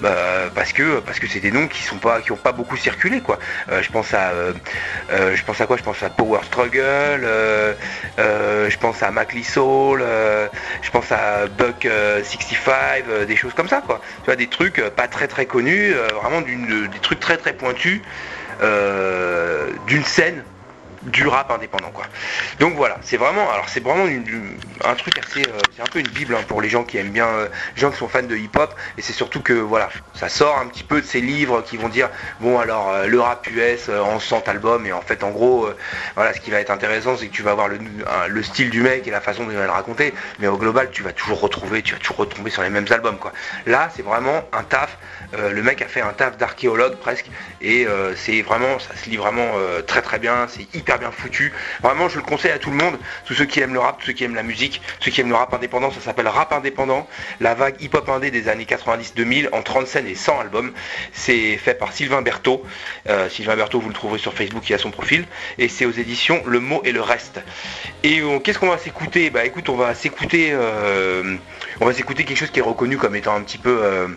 [0.00, 3.38] parce que parce que c'est des noms qui sont pas ont pas beaucoup circulé quoi.
[3.68, 7.74] Je pense à Power Struggle, euh,
[8.18, 9.10] euh, je pense à
[9.42, 10.48] Soul, euh,
[10.82, 14.00] je pense à Buck euh, 65, euh, des choses comme ça quoi.
[14.18, 18.00] Tu vois des trucs pas très connus, vraiment des trucs très très pointus
[19.86, 20.42] d'une scène
[21.02, 22.04] du rap indépendant quoi.
[22.58, 25.98] Donc voilà, c'est vraiment alors c'est vraiment une- un truc assez euh, c'est un peu
[25.98, 28.22] une bible hein, pour les gens qui aiment bien euh, les gens qui sont fans
[28.22, 28.74] de hip-hop.
[28.98, 31.88] Et c'est surtout que voilà, ça sort un petit peu de ces livres qui vont
[31.88, 32.10] dire
[32.40, 34.86] bon alors euh, le rap US euh, en 100 albums.
[34.86, 35.76] Et en fait en gros euh,
[36.16, 39.06] voilà, ce qui va être intéressant c'est que tu vas avoir le, style du mec
[39.06, 40.12] et la façon dont il va le raconter.
[40.38, 43.18] Mais au global tu vas toujours retrouver tu vas toujours retomber sur les mêmes albums
[43.18, 43.32] quoi.
[43.66, 44.98] Là, c'est vraiment un taf
[45.34, 47.30] euh, le mec a fait un taf d'archéologue presque.
[47.60, 50.46] Et euh, c'est vraiment ça se lit vraiment euh, très très bien.
[50.48, 51.52] C'est hyper bien foutu.
[51.82, 54.06] Vraiment je le conseille à tout le monde tous ceux qui aiment le rap tous
[54.06, 57.08] ceux qui aiment la musique ceux qui aiment le rap indépendant ça s'appelle rap indépendant.
[57.40, 60.72] La vague hip hop indé des années 90-2000 en 30 scènes et 100 albums.
[61.12, 62.64] C'est fait par Sylvain Berthaud.
[63.08, 65.26] Euh, Sylvain Berthaud vous le trouverez sur Facebook il a son profil.
[65.58, 67.40] Et c'est aux éditions Le Mot et le Reste.
[68.02, 69.30] Et qu'est-ce qu'on va s'écouter?
[69.30, 71.36] Bah écoute on va s'écouter euh,
[71.80, 74.08] on va s'écouter quelque chose qui est reconnu comme étant un petit peu euh,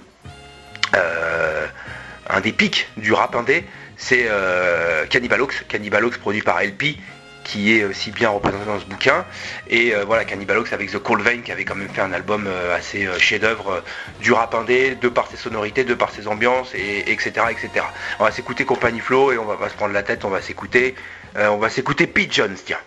[2.29, 3.65] un des pics du rap indé,
[4.03, 6.97] c'est euh, Cannibal Oaks, Cannibal Oaks produit par LP,
[7.45, 9.25] qui est aussi bien représenté dans ce bouquin.
[9.69, 12.11] Et euh, voilà, Cannibal Oaks avec The Cold Vein, qui avait quand même fait un
[12.11, 13.81] album euh, assez chef-d'œuvre
[14.19, 17.85] du rap indé, de par ses sonorités, de par ses ambiances, et, etc., etc.
[18.19, 20.41] On va s'écouter Company Flow et on va pas se prendre la tête, on va
[20.41, 20.95] s'écouter,
[21.35, 22.79] on va s'écouter Pete Jones, tiens.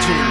[0.00, 0.29] religion.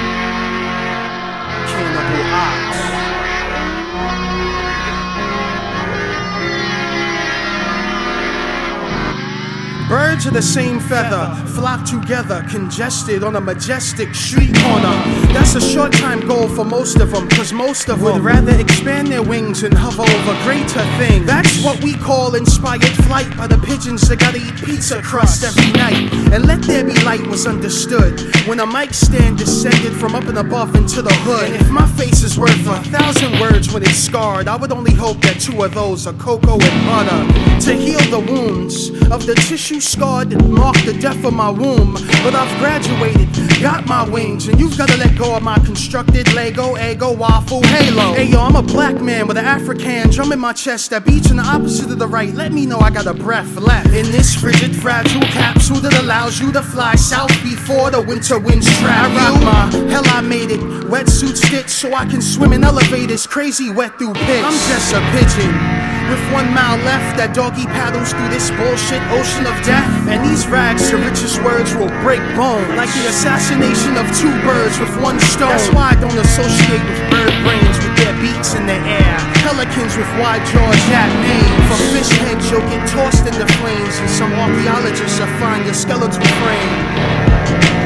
[10.19, 14.91] Birds of the same feather flock together, congested on a majestic street corner.
[15.31, 18.51] That's a short time goal for most of them, cause most of them would rather
[18.59, 21.25] expand their wings and hover over greater things.
[21.25, 25.71] That's what we call inspired flight by the pigeons that gotta eat pizza crust every
[25.71, 26.11] night.
[26.33, 30.37] And let there be light was understood when a mic stand descended from up and
[30.37, 31.45] above into the hood.
[31.45, 34.93] And if my face is worth a thousand words when it's scarred, I would only
[34.93, 39.35] hope that two of those are cocoa and butter to heal the wounds of the
[39.35, 39.79] tissue
[40.09, 41.93] that marked the death of my womb.
[42.23, 43.29] but I've graduated,
[43.61, 48.13] got my wings, and you've gotta let go of my constructed Lego, ego, waffle, halo.
[48.13, 51.29] Hey yo, I'm a black man with an African drum in my chest that beats
[51.31, 52.33] in the opposite of the right.
[52.33, 56.39] Let me know I got a breath left in this frigid, fragile capsule that allows
[56.39, 59.17] you to fly south before the winter winds trap you.
[59.17, 60.59] I rock my hell, I made it.
[60.89, 64.43] Wetsuit stitch so I can swim in elevators, crazy wet through pitch.
[64.43, 65.78] I'm just a pigeon.
[66.09, 69.85] With one mile left, that doggy paddles through this bullshit ocean of death.
[70.09, 72.65] And these rags, the richest words will break bone.
[72.73, 75.53] Like the assassination of two birds with one stone.
[75.53, 79.17] That's why I don't associate with bird brains with their beaks in the air.
[79.45, 81.57] Pelicans with wide jaws, that name.
[81.69, 83.93] For fish heads, you'll get tossed in the flames.
[84.01, 87.78] And some archaeologists will find your skeletal frame.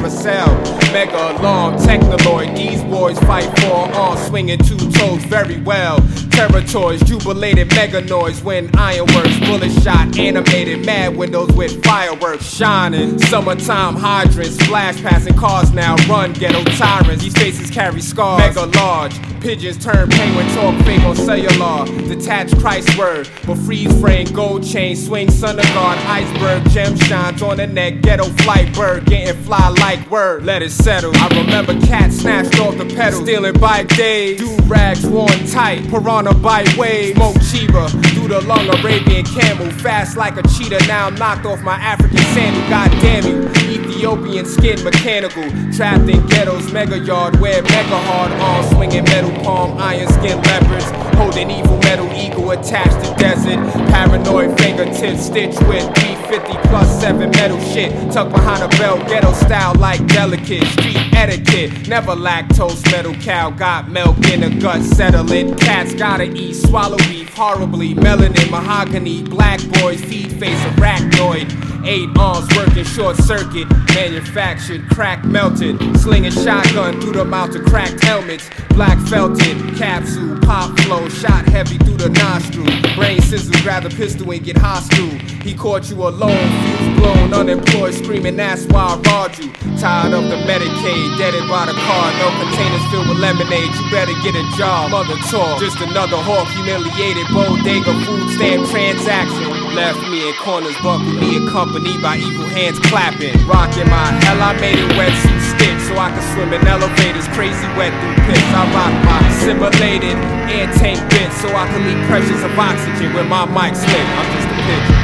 [0.00, 0.56] Carousel.
[0.92, 2.56] Mega alarm, technoloid.
[2.56, 6.00] These boys fight for all, swinging two toes very well.
[6.30, 13.18] Territories, jubilated mega noise when ironworks, bullet shot, animated mad windows with fireworks shining.
[13.18, 17.22] Summertime hydrants, flash passing cars now run ghetto tyrants.
[17.22, 19.14] These faces carry scars, mega large.
[19.40, 21.86] Pigeons turn penguin talk fake on cellular.
[22.08, 27.40] Detached Christ word, but freeze frame, gold chain, swing, sun of God, iceberg, gem shines
[27.42, 30.44] on the neck, ghetto flight bird, getting fly like word.
[30.44, 31.12] Let it settle.
[31.16, 36.34] I remember cats snatched off the pedal, stealing bike days, do rags worn tight, piranha
[36.34, 40.86] bite wave, smoke chiba, through the long Arabian camel, fast like a cheetah.
[40.86, 42.68] Now I'm knocked off my African sandal.
[42.68, 45.44] God damn you, Ethiopian skin mechanical,
[45.74, 50.86] trapped in ghettos, mega yard, where mega hard arms swinging metal palm, iron skin leopards,
[51.18, 53.58] holding evil metal eagle attached to desert,
[53.90, 59.74] paranoid fingertips stitched with 350 plus 7 metal shit, tucked behind a belt, ghetto style
[59.74, 65.60] like delicate, street etiquette, never lactose metal cow, got milk in the gut, settle it,
[65.60, 72.48] cats gotta eat, swallow beef horribly, melanin, mahogany, black boys, feed face arachnoid, eight arms
[72.56, 78.98] working short circuit, manufactured, crack melted, slinging shotgun through the mouth of cracked helmets, black
[79.06, 84.44] felted, capsule, pop flow, shot heavy through the nostril, brain scissors, grab the pistol and
[84.44, 85.39] get hostile.
[85.42, 89.48] He caught you alone, fuse blown, unemployed, screaming that's why I robbed you.
[89.80, 93.72] Tired of the Medicaid, deaded by the car, no containers filled with lemonade.
[93.72, 95.56] You better get a job, mother talk.
[95.56, 99.48] Just another hawk, humiliated, bodega food stamp transaction.
[99.72, 103.32] Left me in corners, buckled me accompanied by evil hands clapping.
[103.48, 107.64] Rocking my hell, I made it wetsuit stick so I could swim in elevators, crazy
[107.80, 108.44] wet through pits.
[108.52, 110.20] I rock my simulated
[110.52, 114.04] air tank bit so I can leak pressures of oxygen when my mic slip.
[114.20, 114.99] I'm just a pigeon.